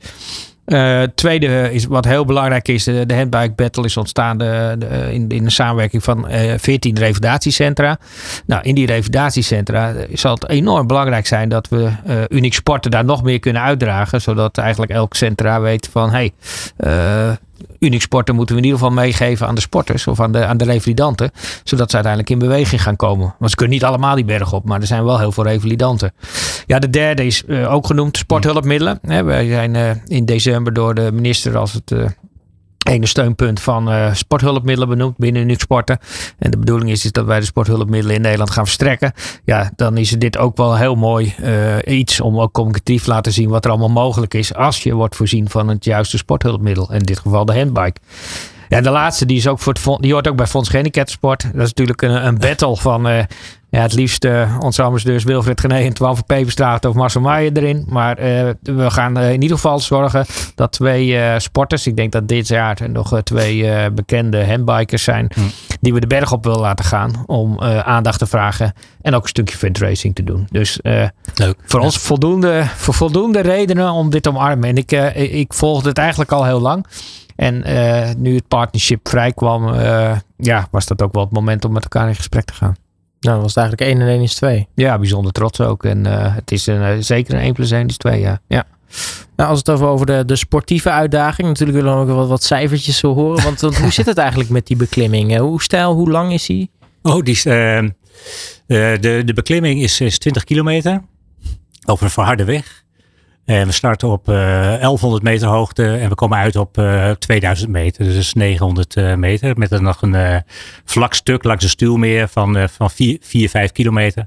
[0.67, 4.77] Uh, tweede is wat heel belangrijk is, de, de handbike battle is ontstaan de,
[5.11, 7.99] in, in de samenwerking van uh, 14 revalidatiecentra.
[8.47, 13.05] Nou, in die revalidatiecentra zal het enorm belangrijk zijn dat we uh, Unique Sporten daar
[13.05, 14.21] nog meer kunnen uitdragen.
[14.21, 16.33] Zodat eigenlijk elk centra weet van hey,
[17.79, 20.57] Unique Sporten moeten we in ieder geval meegeven aan de sporters of aan de, aan
[20.57, 21.31] de revalidanten.
[21.65, 23.35] Zodat ze uiteindelijk in beweging gaan komen.
[23.39, 26.13] Want ze kunnen niet allemaal die berg op, maar er zijn wel heel veel revalidanten.
[26.67, 28.99] Ja, de derde is uh, ook genoemd sporthulpmiddelen.
[29.03, 32.07] wij zijn uh, in december door de minister als het uh,
[32.85, 35.99] ene steunpunt van uh, sporthulpmiddelen benoemd binnen Unix Sporten.
[36.39, 39.13] En de bedoeling is, dat wij de sporthulpmiddelen in Nederland gaan verstrekken.
[39.45, 43.33] Ja, dan is dit ook wel heel mooi uh, iets om ook communicatief te laten
[43.33, 46.93] zien wat er allemaal mogelijk is als je wordt voorzien van het juiste sporthulpmiddel.
[46.93, 48.01] In dit geval de handbike.
[48.75, 51.43] Ja, de laatste die is ook voor het die hoort ook bij Fonds Gehandicaptensport.
[51.43, 53.19] Dat is natuurlijk een, een battle van uh,
[53.71, 57.85] ja, het liefst uh, onze ambassadeurs Wilfred Gené en 12 Peperstraat of Marcel Maier erin.
[57.89, 62.49] Maar uh, we gaan in ieder geval zorgen dat twee sporters, ik denk dat dit
[62.49, 65.41] jaar nog twee bekende handbikers zijn, hm.
[65.81, 69.29] die we de berg op willen laten gaan om aandacht te vragen en ook een
[69.29, 70.49] stukje fundraising te doen.
[70.51, 70.79] Dus
[71.35, 71.57] Leuk.
[71.65, 71.87] voor ja.
[71.87, 74.69] ons voldoende, voor voldoende redenen om dit te omarmen.
[74.69, 74.93] En ik,
[75.33, 76.87] ik volgde het eigenlijk al heel lang.
[77.37, 77.65] En
[78.19, 79.75] nu het partnership vrij kwam,
[80.37, 82.75] ja, was dat ook wel het moment om met elkaar in gesprek te gaan.
[83.25, 84.69] Nou, was het eigenlijk 1 en 1 is 2.
[84.75, 85.85] Ja, bijzonder trots ook.
[85.85, 88.41] En uh, het is een, uh, zeker een 1 plus 1 is 2, ja.
[88.47, 88.65] ja.
[89.37, 91.49] Nou, als het over de, de sportieve uitdaging.
[91.49, 93.45] Natuurlijk willen we ook wat, wat cijfertjes zo horen.
[93.45, 95.39] Want, want hoe zit het eigenlijk met die beklimming?
[95.39, 96.71] Hoe stijl, hoe lang is die?
[97.03, 97.81] Oh, die is, uh,
[98.67, 101.03] de, de beklimming is, is 20 kilometer.
[101.85, 102.84] Over een verharde weg.
[103.45, 107.71] En we starten op uh, 1100 meter hoogte en we komen uit op uh, 2000
[107.71, 108.05] meter.
[108.05, 109.59] Dus 900 uh, meter.
[109.59, 110.43] Met dan nog een
[110.85, 114.27] vlak stuk langs de stuwmeer van, van 4, 4, 5 kilometer.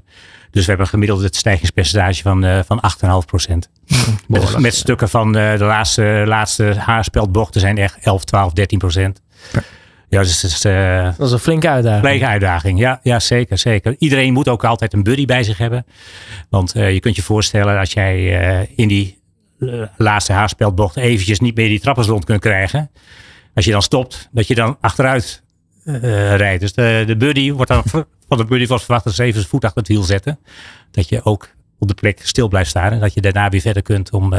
[0.50, 2.82] Dus we hebben een gemiddeld stijgingspercentage van, van
[3.22, 3.70] 8,5 procent.
[4.26, 9.20] Met, met, stukken van de laatste, laatste haarspeldbochten zijn echt 11, 12, 13 procent.
[9.52, 9.62] Ja,
[10.08, 12.06] dus, dus, uh, dat is een flinke uitdaging.
[12.06, 13.94] Flinke uitdaging, ja, ja zeker, zeker.
[13.98, 15.86] Iedereen moet ook altijd een buddy bij zich hebben.
[16.50, 19.18] Want uh, je kunt je voorstellen als jij uh, in die
[19.96, 22.90] laatste haarspeldbocht eventjes niet meer die trappers rond kunt krijgen.
[23.54, 25.42] Als je dan stopt, dat je dan achteruit
[26.36, 26.60] rijdt.
[26.60, 27.82] Dus de, de buddy wordt dan
[28.28, 30.38] van de buddy wordt verwacht dat ze even zijn voet achter het wiel zetten.
[30.90, 32.92] Dat je ook op de plek stil blijft staan.
[32.92, 34.34] En dat je daarna weer verder kunt om,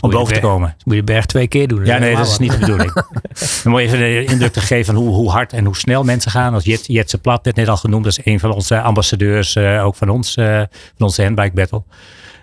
[0.00, 0.76] om boven te komen.
[0.84, 1.84] moet je berg twee keer doen.
[1.84, 2.92] Ja, nee, dat is niet de bedoeling.
[3.62, 6.04] Dan moet je even de indruk te geven van hoe, hoe hard en hoe snel
[6.04, 6.54] mensen gaan.
[6.54, 9.84] Als Jet, Jetse Plat, net, net al genoemd, dat is een van onze ambassadeurs, uh,
[9.84, 10.56] ook van ons, uh,
[10.96, 11.82] van onze handbike battle.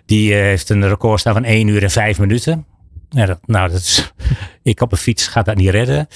[0.06, 2.66] Die heeft een record staan van 1 uur en 5 minuten.
[3.10, 4.14] Ja, dat, nou, dat is,
[4.64, 6.08] ik op een fiets gaat dat niet redden.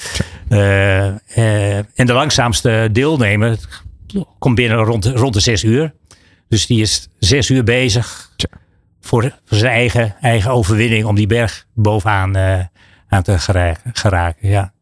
[1.96, 3.58] en de langzaamste deelnemer
[4.40, 5.94] komt binnen rond, rond de 6 uur.
[6.52, 8.30] Dus die is zes uur bezig
[9.02, 12.60] voor, zijn eigen, eigen overwinning om die berg bovenaan uh,
[13.08, 13.92] aan te geraken.
[13.94, 14.74] geraken ja.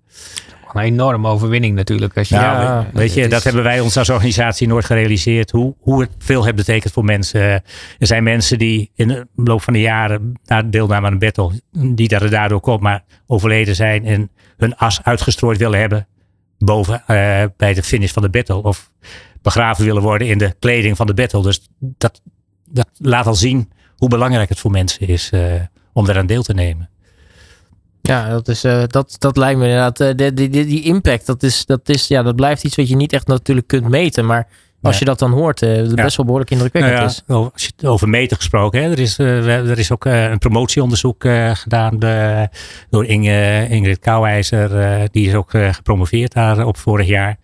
[0.73, 2.17] Een enorme overwinning natuurlijk.
[2.17, 5.51] Als je, nou, ja, weet je, dat hebben wij ons als organisatie nooit gerealiseerd.
[5.51, 7.41] Hoe, hoe het veel heeft betekend voor mensen.
[7.41, 7.63] Er
[7.97, 12.07] zijn mensen die in de loop van de jaren na deelname aan een battle, die
[12.07, 16.07] daar daardoor komt, maar overleden zijn en hun as uitgestrooid willen hebben
[16.57, 18.63] boven uh, bij de finish van de battle.
[18.63, 18.91] Of
[19.41, 21.41] begraven willen worden in de kleding van de battle.
[21.41, 22.21] Dus dat,
[22.65, 25.53] dat laat al zien hoe belangrijk het voor mensen is uh,
[25.93, 26.89] om daaraan deel te nemen.
[28.01, 29.99] Ja, dat, is, uh, dat, dat lijkt me inderdaad.
[29.99, 32.95] Uh, die, die, die impact, dat, is, dat, is, ja, dat blijft iets wat je
[32.95, 34.25] niet echt natuurlijk kunt meten.
[34.25, 34.47] Maar
[34.81, 34.99] als ja.
[34.99, 35.95] je dat dan hoort, uh, best ja.
[35.95, 37.51] wel behoorlijk indrukwekkend nou ja, is.
[37.53, 41.99] Als je het over meten gesproken, hè, er, is, er is ook een promotieonderzoek gedaan
[41.99, 42.47] de,
[42.89, 44.69] door Inge, Ingrid Kouwijzer.
[45.11, 47.37] die is ook gepromoveerd daarop vorig jaar.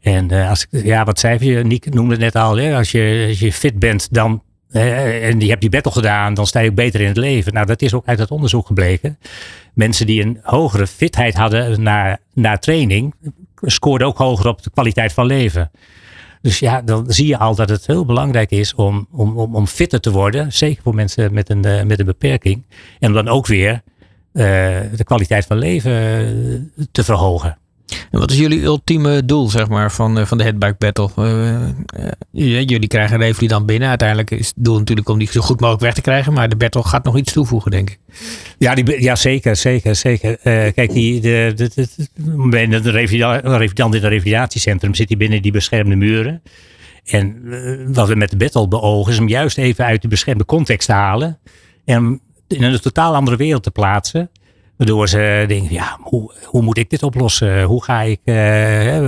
[0.00, 1.64] En als ik, ja, wat zei je?
[1.64, 2.56] Niek noemde het net al.
[2.56, 2.76] Hè?
[2.76, 6.46] Als, je, als je fit bent dan, uh, en je hebt die battle gedaan, dan
[6.46, 7.52] sta je ook beter in het leven.
[7.52, 9.18] Nou, dat is ook uit het onderzoek gebleken.
[9.74, 13.14] Mensen die een hogere fitheid hadden na, na training,
[13.60, 15.70] scoorden ook hoger op de kwaliteit van leven.
[16.42, 19.66] Dus ja, dan zie je al dat het heel belangrijk is om, om, om, om
[19.66, 20.52] fitter te worden.
[20.52, 22.66] Zeker voor mensen met een, uh, met een beperking.
[22.98, 23.82] En dan ook weer
[24.32, 27.58] de kwaliteit van leven te verhogen.
[28.10, 31.08] En wat is jullie ultieme doel, zeg maar, van, uh, van de Headbike Battle?
[31.18, 31.68] Uh,
[32.32, 33.88] uh, jullie krijgen Revelie dan binnen.
[33.88, 36.32] Uiteindelijk is het doel natuurlijk om die zo goed mogelijk weg te krijgen.
[36.32, 37.98] Maar de battle gaat nog iets toevoegen, denk ik.
[38.58, 40.36] Ja, die, ja zeker, zeker, zeker.
[40.72, 42.86] kijk, die, de, de, de, de, de in het
[44.04, 46.42] revalidatiecentrum zit hij binnen die beschermde muren.
[47.04, 47.42] En
[47.92, 50.94] wat we met de battle beogen is om juist even uit de beschermde context te
[50.94, 51.38] halen.
[51.84, 54.30] En in een totaal andere wereld te plaatsen.
[54.76, 57.62] Waardoor ze denken, ja, hoe, hoe moet ik dit oplossen?
[57.62, 58.34] Hoe ga ik, uh,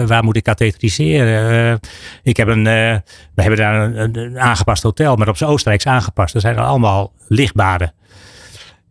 [0.05, 1.53] waar moet ik katheteriseren?
[1.53, 1.91] Uh,
[2.23, 2.97] ik heb een, uh,
[3.35, 6.35] we hebben daar een, een, aangepast hotel, maar op zijn Oostenrijks aangepast.
[6.35, 7.93] Er zijn er allemaal lichtbaden.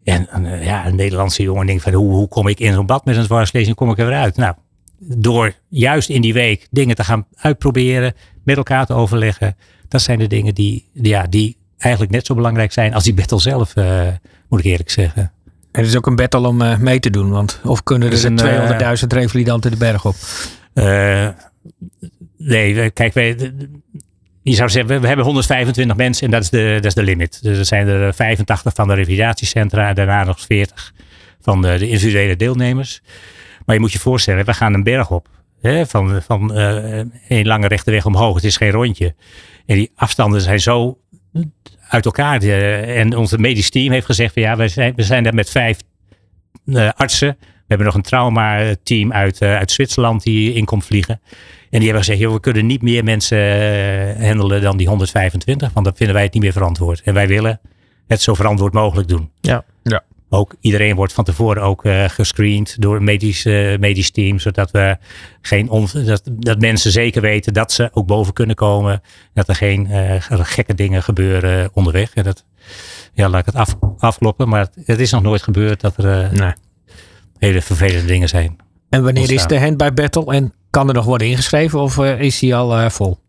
[0.03, 0.27] En
[0.61, 3.23] ja, een Nederlandse jongen denkt van hoe, hoe kom ik in zo'n bad met een
[3.23, 4.37] dwarslezing, kom ik er weer uit?
[4.37, 4.55] Nou,
[4.99, 8.13] door juist in die week dingen te gaan uitproberen,
[8.43, 9.57] met elkaar te overleggen.
[9.87, 13.39] Dat zijn de dingen die, ja, die eigenlijk net zo belangrijk zijn als die battle
[13.39, 13.73] zelf,
[14.49, 15.31] moet ik eerlijk zeggen.
[15.77, 18.97] En het is ook een battle om uh, mee te doen, want of kunnen er
[19.01, 20.15] 200.000 revalidanten de berg op?
[22.37, 23.53] nee, kijk, wij,
[24.41, 27.39] je zou zeggen, we hebben 125 mensen en dat is de, dat is de limit.
[27.41, 30.93] Dus er zijn er 85 van de revalidatiecentra en daarna nog 40
[31.41, 33.01] van de, de individuele deelnemers.
[33.65, 35.27] Maar je moet je voorstellen, we gaan een berg op.
[35.61, 38.35] Hè, van van uh, een lange rechte weg omhoog.
[38.35, 39.15] Het is geen rondje.
[39.65, 40.97] En die afstanden zijn zo
[41.87, 42.41] uit elkaar.
[42.41, 45.77] en onze medisch team heeft gezegd van ja, we zijn, we zijn daar met vijf
[46.65, 47.37] uh, artsen.
[47.39, 51.21] We hebben nog een trauma-team uit, uh, uit Zwitserland die in komt vliegen.
[51.69, 53.37] En die hebben gezegd, joh, we kunnen niet meer mensen
[54.25, 55.73] handelen dan die 125.
[55.73, 57.01] Want dat vinden wij het niet meer verantwoord.
[57.01, 57.59] En wij willen
[58.07, 59.31] het zo verantwoord mogelijk doen.
[59.41, 59.63] Ja.
[59.83, 60.03] ja.
[60.29, 64.39] Ook iedereen wordt van tevoren ook uh, gescreend door een medisch, uh, medisch team.
[64.39, 64.97] Zodat we
[65.41, 69.01] geen on, dat, dat mensen zeker weten dat ze ook boven kunnen komen.
[69.33, 72.13] Dat er geen uh, gekke dingen gebeuren onderweg.
[72.13, 72.45] En dat,
[73.13, 74.49] ja, laat ik het af, afkloppen.
[74.49, 76.53] Maar het, het, is nog nooit gebeurd dat er nee.
[77.37, 78.55] hele vervelende dingen zijn.
[78.89, 79.49] En wanneer ontstaan.
[79.51, 80.33] is de handbike battle?
[80.33, 83.19] En kan er nog worden ingeschreven of is die al vol?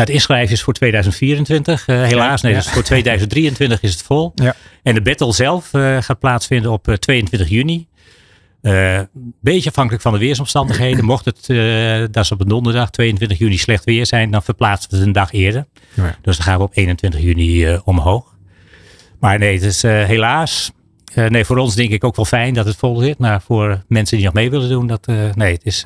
[0.00, 1.88] Het inschrijven is voor 2024.
[1.88, 4.32] Uh, helaas, nee, dus voor 2023 is het vol.
[4.34, 4.54] Ja.
[4.82, 7.88] En de battle zelf uh, gaat plaatsvinden op 22 juni.
[8.60, 11.04] Een beetje afhankelijk van de weersomstandigheden.
[11.04, 11.46] Mocht het,
[12.12, 15.12] dat is op een donderdag, 22 juni, slecht weer zijn, dan verplaatsen we het een
[15.12, 15.66] dag eerder.
[15.94, 16.16] Ja.
[16.22, 18.34] Dus dan gaan we op 21 juni omhoog.
[19.20, 20.70] Maar nee, het is helaas.
[21.14, 23.18] nee, voor ons denk ik ook wel fijn dat het vol zit.
[23.18, 25.84] Maar voor mensen die nog mee willen doen, dat, nee, het is,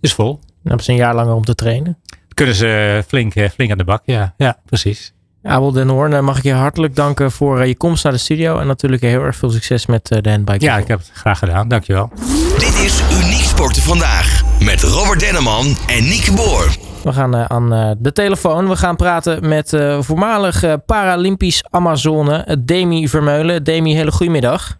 [0.00, 0.38] is vol.
[0.40, 1.98] Dan hebben ze een jaar langer om te trainen
[2.34, 4.02] kunnen ze flink, flink aan de bak.
[4.04, 5.14] Ja, ja precies.
[5.42, 8.58] Abel Den Hoorn, mag ik je hartelijk danken voor je komst naar de studio.
[8.58, 10.64] En natuurlijk heel erg veel succes met de handbike.
[10.64, 11.68] Ja, ik heb het graag gedaan.
[11.68, 12.10] Dankjewel.
[12.58, 14.42] Dit is Uniek Sporten Vandaag.
[14.64, 16.76] Met Robert Denneman en Nieke Boer.
[17.04, 18.68] We gaan aan de telefoon.
[18.68, 19.68] We gaan praten met
[19.98, 23.64] voormalig Paralympisch Amazone Demi Vermeulen.
[23.64, 24.78] Demi, hele goedemiddag.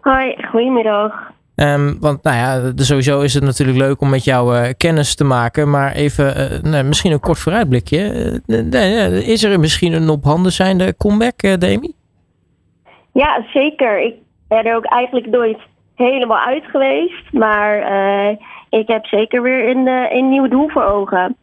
[0.00, 1.12] Hoi, goedemiddag.
[1.56, 5.24] Um, want nou ja, sowieso is het natuurlijk leuk om met jou uh, kennis te
[5.24, 5.70] maken.
[5.70, 8.40] Maar even, nou, misschien een kort vooruitblikje.
[8.46, 11.92] Uh, is er misschien een op handen zijnde comeback, Demi?
[13.12, 14.00] Ja, zeker.
[14.00, 14.14] Ik
[14.48, 15.58] ben er ook eigenlijk nooit
[15.94, 17.32] helemaal uit geweest.
[17.32, 17.78] Maar
[18.68, 21.36] ik heb zeker weer een, een nieuw doel voor ogen.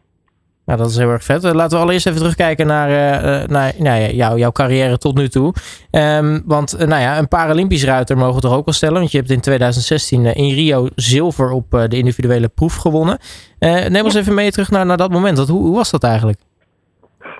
[0.72, 1.54] Nou, dat is heel erg vet.
[1.54, 5.28] Laten we allereerst even terugkijken naar, uh, naar nou ja, jou, jouw carrière tot nu
[5.28, 5.54] toe.
[5.90, 8.98] Um, want uh, nou ja, een Paralympisch ruiter mogen we toch ook wel stellen.
[8.98, 13.18] Want je hebt in 2016 uh, in Rio zilver op de individuele proef gewonnen.
[13.88, 15.48] neem ons even mee terug naar, naar dat moment.
[15.48, 16.38] Hoe was dat eigenlijk?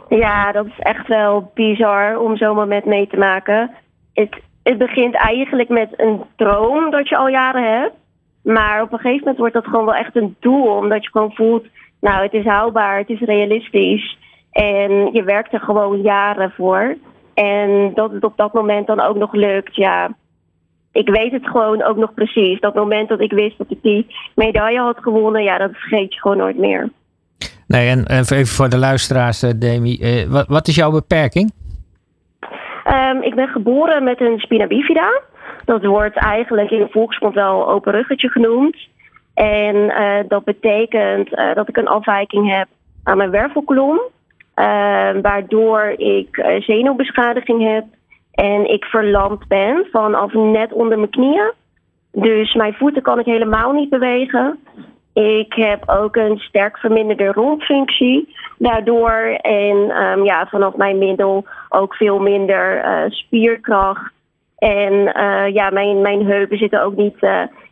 [0.09, 3.71] Ja, dat is echt wel bizar om zo'n moment mee te maken.
[4.14, 7.95] Het, het begint eigenlijk met een droom dat je al jaren hebt.
[8.42, 10.77] Maar op een gegeven moment wordt dat gewoon wel echt een doel.
[10.77, 11.66] Omdat je gewoon voelt
[12.03, 14.19] nou, het is haalbaar, het is realistisch.
[14.51, 16.97] En je werkt er gewoon jaren voor.
[17.35, 20.11] En dat het op dat moment dan ook nog lukt, ja.
[20.93, 22.61] Ik weet het gewoon ook nog precies.
[22.61, 26.21] Dat moment dat ik wist dat ik die medaille had gewonnen, ja, dat vergeet je
[26.21, 26.91] gewoon nooit meer.
[27.67, 29.99] Nee, en even voor de luisteraars, eh, Demi.
[29.99, 31.53] Eh, wat, wat, is jouw beperking?
[32.87, 35.21] Um, ik ben geboren met een spina bifida.
[35.65, 38.77] Dat wordt eigenlijk in de volksmond wel open ruggetje genoemd.
[39.35, 42.68] En uh, dat betekent uh, dat ik een afwijking heb
[43.03, 44.01] aan mijn wervelkolom.
[44.57, 47.85] Uh, waardoor ik zenuwbeschadiging heb.
[48.33, 51.53] En ik verlamd ben vanaf net onder mijn knieën.
[52.12, 54.59] Dus mijn voeten kan ik helemaal niet bewegen.
[55.12, 59.38] Ik heb ook een sterk verminderde rondfunctie daardoor.
[59.40, 64.12] En um, ja, vanaf mijn middel ook veel minder spierkracht.
[64.59, 64.92] En
[65.53, 67.16] ja, mijn, mijn heupen zitten ook niet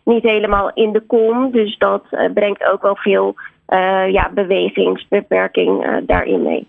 [0.05, 1.51] niet helemaal in de kom.
[1.53, 3.35] Dus dat uh, brengt ook wel veel
[3.69, 6.67] uh, ja, bewegingsbeperking uh, daarin mee.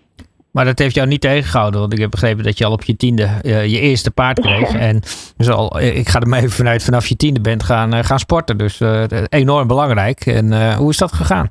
[0.50, 2.96] Maar dat heeft jou niet tegengehouden, want ik heb begrepen dat je al op je
[2.96, 4.74] tiende je eerste paard kreeg.
[4.88, 5.00] en
[5.36, 8.58] dus al, ik ga er maar even vanuit, vanaf je tiende bent gaan, gaan sporten.
[8.58, 8.80] Dus
[9.28, 10.20] enorm belangrijk.
[10.20, 11.48] En hoe is dat gegaan?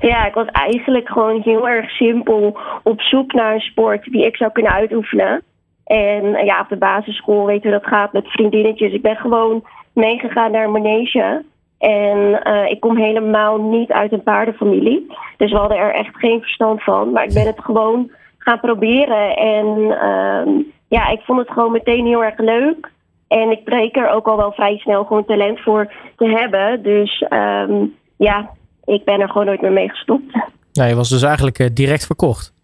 [0.00, 4.36] Ja, ik was eigenlijk gewoon heel erg simpel op zoek naar een sport die ik
[4.36, 5.42] zou kunnen uitoefenen.
[5.84, 8.92] En ja, op de basisschool weten we dat gaat met vriendinnetjes.
[8.92, 11.44] Ik ben gewoon meegegaan naar manege.
[11.78, 15.06] En uh, ik kom helemaal niet uit een paardenfamilie.
[15.36, 17.12] Dus we hadden er echt geen verstand van.
[17.12, 19.36] Maar ik ben het gewoon gaan proberen.
[19.36, 22.90] En uh, ja, ik vond het gewoon meteen heel erg leuk.
[23.28, 26.82] En ik bleek er ook al wel vrij snel gewoon talent voor te hebben.
[26.82, 28.50] Dus um, ja,
[28.84, 30.32] ik ben er gewoon nooit meer mee gestopt.
[30.72, 32.54] Ja, je was dus eigenlijk uh, direct verkocht.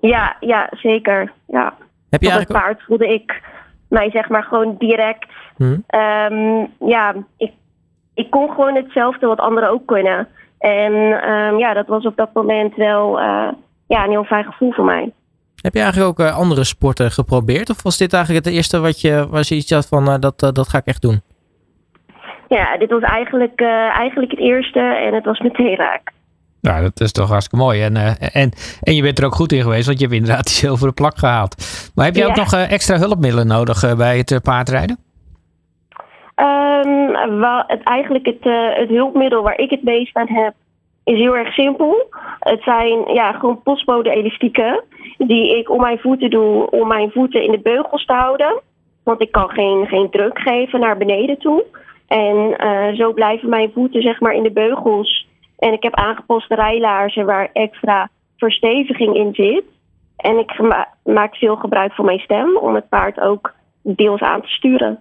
[0.00, 1.32] Ja, ja zeker.
[1.46, 1.74] Ja.
[2.10, 3.42] Heb je Op het paard voelde ik
[3.88, 5.26] mij zeg maar gewoon direct.
[5.56, 5.78] Hm.
[5.86, 7.52] Ehm, ja, ik,
[8.14, 10.28] ik kon gewoon hetzelfde wat anderen ook kunnen.
[10.58, 10.92] En
[11.22, 13.48] ehm, ja, dat was op dat moment wel eh,
[13.86, 15.12] ja, een heel fijn gevoel voor mij.
[15.60, 17.70] Heb je eigenlijk ook eh, andere sporten geprobeerd?
[17.70, 20.38] Of was dit eigenlijk het eerste wat je, waar je iets had van eh, dat,
[20.38, 21.22] dat ga ik echt doen?
[22.48, 26.12] Ja, dit was eigenlijk, eh, eigenlijk het eerste en het was meteen raak.
[26.60, 27.82] Ja, dat is toch hartstikke mooi.
[27.82, 28.52] En, eh, en,
[28.82, 31.18] en je bent er ook goed in geweest, want je hebt inderdaad die zilveren plak
[31.18, 31.54] gehaald.
[31.94, 34.98] Maar heb je ook nog extra hulpmiddelen nodig bij het paardrijden?
[36.34, 40.54] Ehm, wel, het, eigenlijk het, eh, het hulpmiddel waar ik het meest aan heb,
[41.04, 42.08] is heel erg simpel.
[42.38, 44.84] Het zijn ja, gewoon postbode elastieken
[45.18, 48.60] die ik om mijn voeten doe, om mijn voeten in de beugels te houden.
[49.04, 51.64] Want ik kan geen, geen druk geven naar beneden toe.
[52.08, 55.28] En eh, zo blijven mijn voeten zeg maar in de beugels.
[55.58, 59.64] En ik heb aangepaste rijlaarzen waar extra versteviging in zit.
[60.16, 60.58] En ik
[61.04, 65.00] maak veel gebruik van mijn stem om het paard ook deels aan te sturen.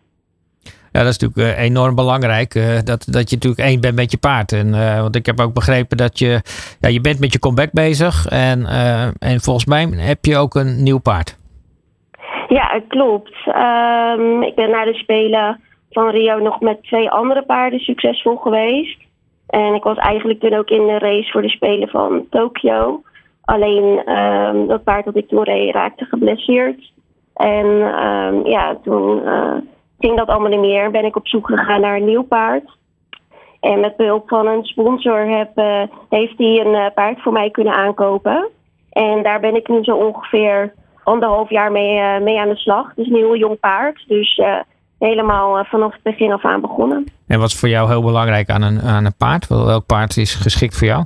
[0.93, 2.55] Ja, dat is natuurlijk eh, enorm belangrijk.
[2.55, 4.51] eh, dat, dat je natuurlijk één bent met je paard.
[4.51, 6.41] En, eh, want ik heb ook begrepen dat je,
[6.79, 8.25] ja, je bent met je comeback bezig.
[8.27, 8.65] En,
[9.19, 11.37] en volgens mij heb je ook een nieuw paard.
[12.47, 13.33] Ja, het klopt.
[13.45, 15.59] Ehm, ik ben na de Spelen
[15.91, 19.01] van Rio nog met twee andere paarden succesvol geweest.
[19.47, 23.01] En ik was eigenlijk toen ook in de race voor de Spelen van Tokio.
[23.41, 26.91] Alleen ehm, dat paard dat ik toen reed raakte geblesseerd.
[27.33, 29.21] En ehm, ja, toen
[30.04, 30.91] ging dat allemaal niet meer.
[30.91, 32.64] Ben ik op zoek gegaan naar een nieuw paard.
[33.60, 37.49] En met behulp van een sponsor heb, eh, heeft hij een eh, paard voor mij
[37.49, 38.49] kunnen aankopen.
[38.89, 40.74] En daar ben ik nu zo ongeveer
[41.04, 42.88] anderhalf jaar mee, eh, mee aan de slag.
[42.88, 44.04] Het is een heel jong paard.
[44.08, 44.41] Dus
[44.99, 47.06] helemaal vanaf het begin af aan begonnen.
[47.28, 49.47] En wat is voor jou heel belangrijk aan een, aan een paard?
[49.47, 51.06] Wel- Welk paard is geschikt voor jou?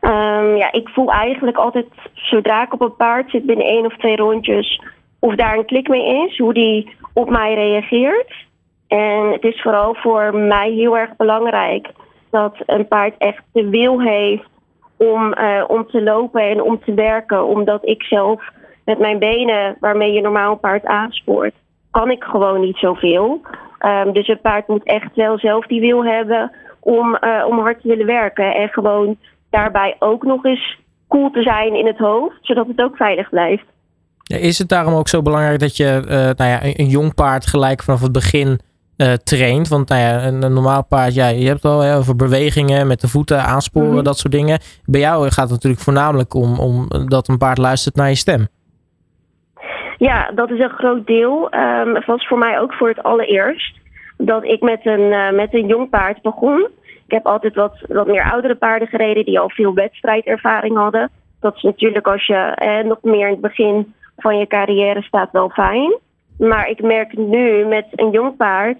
[0.00, 3.96] Ehm, ja, ik voel eigenlijk altijd, zodra ik op een paard zit binnen één of
[3.96, 4.80] twee rondjes,
[5.26, 8.34] of daar een klik mee is, hoe die op mij reageert.
[8.88, 11.88] En het is vooral voor mij heel erg belangrijk
[12.30, 14.48] dat een paard echt de wil heeft
[14.96, 17.46] om, eh, om te lopen en om te werken.
[17.46, 18.42] Omdat ik zelf
[18.84, 21.54] met mijn benen, waarmee je normaal een paard aanspoort,
[21.90, 23.40] kan ik gewoon niet zoveel.
[23.78, 27.80] Ehm, dus het paard moet echt wel zelf die wil hebben om, eh, om hard
[27.80, 28.54] te willen werken.
[28.54, 29.16] En gewoon
[29.50, 33.64] daarbij ook nog eens cool te zijn in het hoofd, zodat het ook veilig blijft.
[34.26, 37.46] Is het daarom ook zo belangrijk dat je eh, nou ja, een, een jong paard
[37.46, 38.60] gelijk vanaf het begin
[38.96, 39.68] eh, traint?
[39.68, 42.86] Want nou ja, een, een normaal paard, ja, je hebt het al hè, over bewegingen
[42.86, 44.02] met de voeten, aansporen, Mhm.
[44.04, 44.58] dat soort dingen.
[44.84, 48.46] Bij jou gaat het natuurlijk voornamelijk om, om dat een paard luistert naar je stem.
[49.98, 51.50] Ja, dat is een groot deel.
[51.50, 53.78] Ehm, het was voor mij ook voor het allereerst
[54.16, 56.68] dat ik met een, eh, met een jong paard begon.
[57.06, 61.10] Ik heb altijd wat, wat meer oudere paarden gereden die al veel wedstrijdervaring hadden.
[61.40, 65.30] Dat is natuurlijk als je eh, nog meer in het begin van je carrière staat
[65.32, 65.98] wel fijn.
[66.38, 68.78] Maar ik merk nu met een jong paard,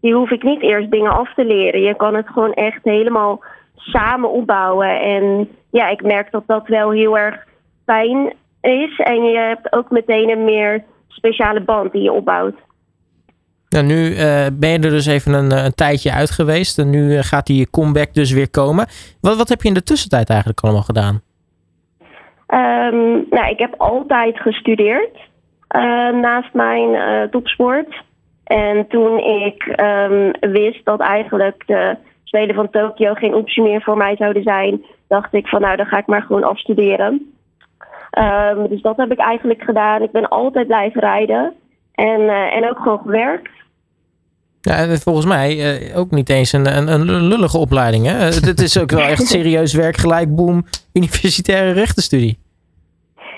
[0.00, 1.80] die hoef ik niet eerst dingen af te leren.
[1.80, 3.44] Je kan het gewoon echt helemaal
[3.76, 5.00] samen opbouwen.
[5.00, 7.46] En ja, ik merk dat dat wel heel erg
[7.84, 8.98] fijn is.
[8.98, 12.56] En je hebt ook meteen een meer speciale band die je opbouwt.
[13.68, 16.78] Nou, nu eh, ben je er dus even een, eh, een tijdje uit geweest.
[16.78, 18.86] En nu eh, gaat die comeback dus weer komen.
[19.20, 21.22] Wat, wat heb je in de tussentijd eigenlijk allemaal gedaan?
[22.48, 25.18] Ehm, nou, ik heb altijd gestudeerd
[25.68, 28.02] eh, naast mijn eh, topsport.
[28.44, 33.96] En toen ik ehm, wist dat eigenlijk de Spelen van Tokio geen optie meer voor
[33.96, 37.32] mij zouden zijn, dacht ik van nou, dan ga ik maar gewoon afstuderen.
[38.10, 40.02] Ehm, dus dat heb ik eigenlijk gedaan.
[40.02, 41.54] Ik ben altijd blijven rijden
[41.94, 43.50] en, eh, en ook gewoon gewerkt.
[44.68, 48.06] Ja, en volgens mij eh, ook niet eens een, een, een lullige opleiding.
[48.06, 48.12] Hè?
[48.12, 52.38] Het, het is ook wel echt serieus werk, gelijk, boom, universitaire rechtenstudie.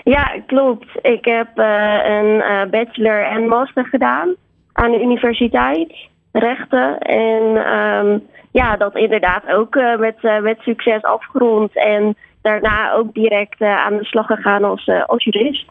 [0.05, 0.87] Ja, klopt.
[1.03, 4.35] Ik heb eh, een eh, bachelor en master gedaan
[4.73, 5.95] aan de universiteit,
[6.33, 6.99] rechten.
[6.99, 8.19] En ehm,
[8.51, 11.77] ja, dat inderdaad ook eh, met, eh, met succes afgerond.
[11.77, 15.65] En daarna ook direct eh, aan de slag gegaan als, eh, als jurist.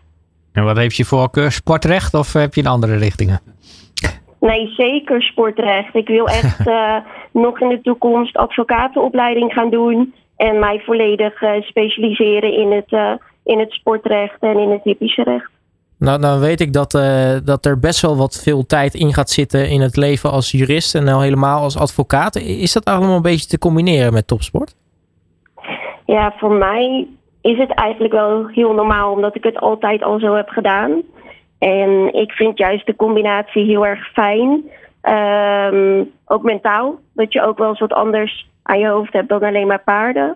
[0.51, 1.51] En wat heeft je voorkeur?
[1.51, 3.39] Sportrecht of heb je in andere richtingen?
[4.40, 5.96] Nee, zeker sportrecht.
[5.96, 6.96] Ik wil echt eh,
[7.32, 10.14] nog in de toekomst advocatenopleiding gaan doen.
[10.36, 13.14] En mij volledig eh, specialiseren in het, eh,
[13.44, 15.52] in het sportrecht en in het typische recht.
[15.98, 16.92] Nou, dan weet ik dat,
[17.46, 20.96] dat er best wel wat veel tijd in gaat zitten in het leven als jurist
[20.96, 22.36] en nou helemaal als advocaat.
[22.36, 24.76] Is dat allemaal een beetje te combineren met topsport?
[26.06, 27.08] Ja, voor mij
[27.42, 31.02] is het eigenlijk wel heel normaal, omdat ik het altijd al zo heb gedaan.
[31.60, 34.64] En ik vind juist de combinatie heel erg fijn.
[35.01, 39.43] Ehm, ook mentaal, dat je ook wel eens wat anders aan je hoofd hebt dan
[39.43, 40.36] alleen maar paarden.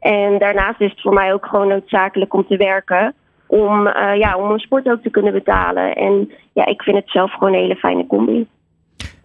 [0.00, 3.14] En daarnaast is het voor mij ook gewoon noodzakelijk om te werken.
[3.46, 5.94] om, ja, om een sport ook te kunnen betalen.
[5.94, 8.46] En ja, ik vind het zelf gewoon een hele fijne combi.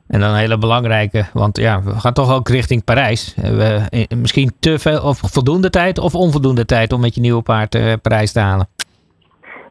[0.07, 3.35] En dan een hele belangrijke, want ja, we gaan toch ook richting Parijs.
[3.35, 3.81] We,
[4.15, 7.93] misschien te veel of voldoende tijd of onvoldoende tijd om met je nieuwe paard uh,
[8.01, 8.67] Parijs te halen.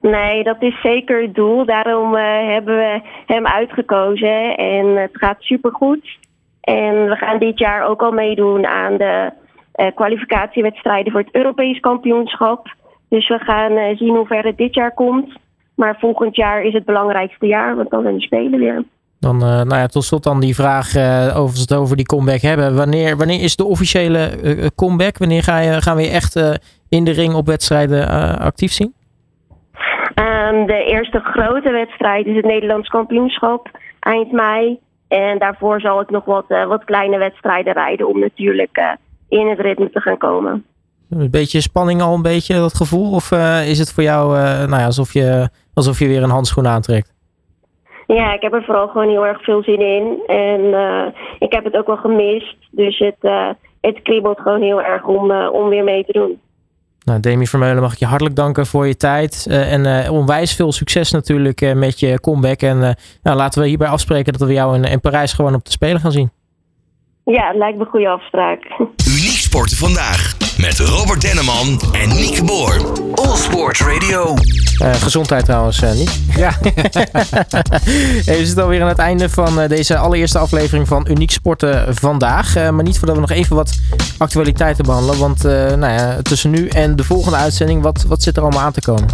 [0.01, 1.65] Nee, dat is zeker het doel.
[1.65, 2.23] Daarom uh,
[2.53, 4.57] hebben we hem uitgekozen.
[4.57, 6.19] En het gaat supergoed.
[6.61, 9.31] En we gaan dit jaar ook al meedoen aan de
[9.77, 12.75] uh, kwalificatiewedstrijden voor het Europees kampioenschap.
[13.09, 15.39] Dus we gaan uh, zien hoe ver het dit jaar komt.
[15.75, 18.85] Maar volgend jaar is het belangrijkste jaar, want dan zijn de Spelen weer.
[19.21, 20.97] Dan, nou ja, tot slot dan die vraag
[21.37, 22.77] over het over die comeback hebben.
[22.77, 24.31] Wanneer, wanneer is de officiële
[24.75, 25.19] comeback?
[25.19, 28.95] Wanneer ga je, gaan we je echt in de ring op wedstrijden actief zien?
[30.19, 34.79] Um, de eerste grote wedstrijd is het Nederlands kampioenschap eind mei.
[35.09, 38.97] En daarvoor zal ik nog wat, wat kleine wedstrijden rijden om natuurlijk
[39.29, 40.65] in het ritme te gaan komen.
[41.11, 43.13] Een beetje spanning al een beetje, dat gevoel?
[43.13, 43.31] Of
[43.67, 47.15] is het voor jou nou ja, alsof, je, alsof je weer een handschoen aantrekt?
[48.07, 50.23] Ja, ik heb er vooral gewoon heel erg veel zin in.
[50.27, 50.75] En
[51.39, 52.57] ik heb het ook wel gemist.
[52.71, 53.31] Dus het,
[53.81, 56.41] het kriebelt gewoon heel erg om, om weer mee te doen.
[57.07, 59.47] Nou, Demi Vermeulen, mag ik je hartelijk danken voor je tijd.
[59.49, 62.61] en onwijs veel succes natuurlijk met je comeback.
[62.61, 62.79] En
[63.23, 66.01] nou, laten we hierbij afspreken dat we jou in, in Parijs gewoon op de Spelen
[66.01, 66.31] gaan zien.
[67.25, 68.65] Ja, lijkt me een goede afspraak.
[69.09, 70.37] Uniek Sporten Vandaag.
[70.59, 72.75] Met Robert Denneman en Nieke Boer.
[73.15, 74.35] All Sports Radio.
[74.83, 76.11] Uh, gezondheid trouwens, uh, Niek.
[76.37, 76.51] Ja.
[78.25, 81.95] hey, we zitten alweer aan het einde van uh, deze allereerste aflevering van Uniek Sporten
[81.95, 82.55] Vandaag.
[82.55, 83.79] maar niet voordat we nog even wat
[84.19, 85.19] actualiteiten behandelen.
[85.19, 85.43] Want
[85.79, 88.81] nou ja, tussen nu en de volgende uitzending, wat, wat zit er allemaal aan te
[88.81, 89.09] komen?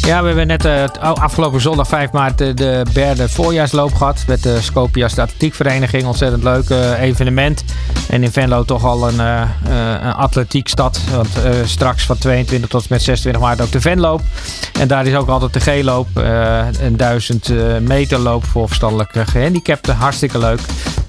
[0.00, 4.24] Ja, we hebben net afgelopen zondag 5 maart de derde voorjaarsloop gehad.
[4.26, 6.04] Met de Scopias de Atletiekvereniging.
[6.06, 7.64] Ontzettend leuk evenement.
[8.08, 11.28] En in Venlo toch al een, een atletiekstad want
[11.64, 14.20] straks van 22 tot met 26 maart ook de Venloop.
[14.80, 16.08] En daar is ook altijd de G-loop.
[16.18, 19.96] Uh, een 1000 uh, meter loop voor verstandelijke gehandicapten.
[19.96, 20.60] Hartstikke leuk.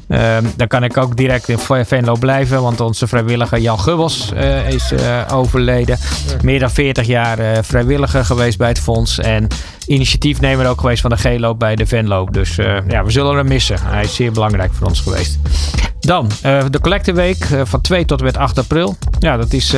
[0.07, 4.69] Ehm, dan kan ik ook direct in Venlo blijven, want onze vrijwilliger Jan Gubbels uh,
[4.69, 4.93] is
[5.31, 5.97] overleden.
[6.41, 9.47] Meer dan 40 jaar vrijwilliger geweest bij het fonds en
[9.87, 12.33] initiatiefnemer ook geweest van de G-loop bij de Venloop.
[12.33, 12.55] Dus
[12.87, 13.77] ja, we zullen hem missen.
[13.81, 15.37] Hij is zeer belangrijk voor ons geweest.
[16.05, 16.29] Dan
[16.69, 18.95] de collecteweek van 2 tot en met 8 april.
[19.19, 19.69] Ja, dat is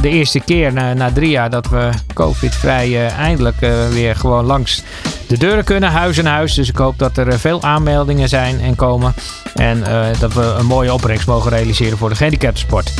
[0.00, 3.56] de eerste keer na, drie jaar dat we COVID-vrij eindelijk
[3.90, 4.82] weer gewoon langs
[5.26, 6.54] de deuren kunnen, huis en huis.
[6.54, 9.14] Dus ik hoop dat er veel aanmeldingen zijn en komen.
[9.54, 12.92] En uh, dat we een mooie opbrengst mogen realiseren voor de gehandicaptensport.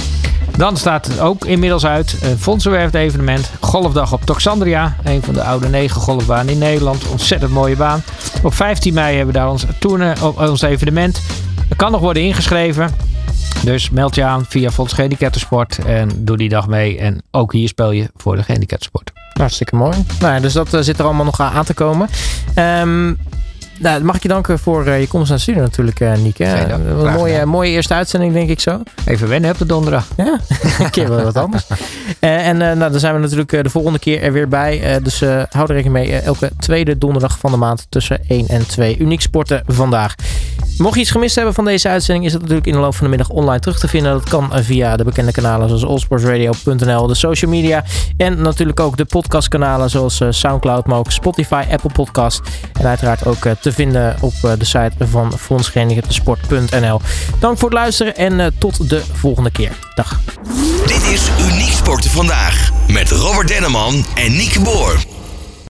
[0.57, 3.51] Dan staat ook inmiddels uit een fondsenwerfd evenement.
[3.61, 4.97] Golfdag op Toxandria.
[5.05, 7.07] Een van de oude negen golfbanen in Nederland.
[7.09, 8.03] Ontzettend mooie baan.
[8.43, 11.21] Op 15 mei hebben we daar ons, toerne, ons evenement.
[11.69, 12.91] Er kan nog worden ingeschreven.
[13.65, 14.99] Dus meld je aan via Fonds.
[15.87, 16.99] En doe die dag mee.
[16.99, 19.13] En ook hier speel je voor de gehandicaptensport.
[19.33, 19.97] Hartstikke mooi.
[20.21, 22.09] Nou ja, dus dat uh, zit er allemaal nog aan te komen.
[22.59, 23.19] Um,
[23.79, 26.45] nou, mag ik je danken voor uh, je komst naar de studio natuurlijk, uh, Nieke.
[26.45, 28.83] een mooie, mooie eerste uitzending, denk ik zo.
[29.05, 30.09] Even wennen op de donderdag.
[30.17, 30.41] Ja,
[30.79, 31.67] een keer wel wat anders.
[32.21, 35.01] Uh, en nou, dan zijn we natuurlijk de volgende keer er weer bij.
[35.03, 36.17] dus hou er rekening mee.
[36.17, 38.99] elke tweede donderdag van de maand tussen 1 en 2.
[38.99, 40.15] Uniek sporten vandaag.
[40.79, 43.05] Mocht je iets gemist hebben van deze uitzending, is het natuurlijk in de loop van
[43.05, 44.13] de middag online terug te vinden.
[44.13, 47.85] Dat kan via de bekende kanalen zoals allsportsradio.nl, de social media
[48.17, 52.41] en natuurlijk ook de podcastkanalen zoals Soundcloud, maar ook Spotify, Apple Podcast
[52.73, 57.01] en uiteraard ook te vinden op de site van fondsgehandicaptensport.nl.
[57.39, 59.73] Dank voor het luisteren en tot de volgende keer.
[59.95, 60.21] Dag.
[60.87, 64.97] Dit is Uniek Sporten Vandaag met Robert Denneman en Nieke Boer.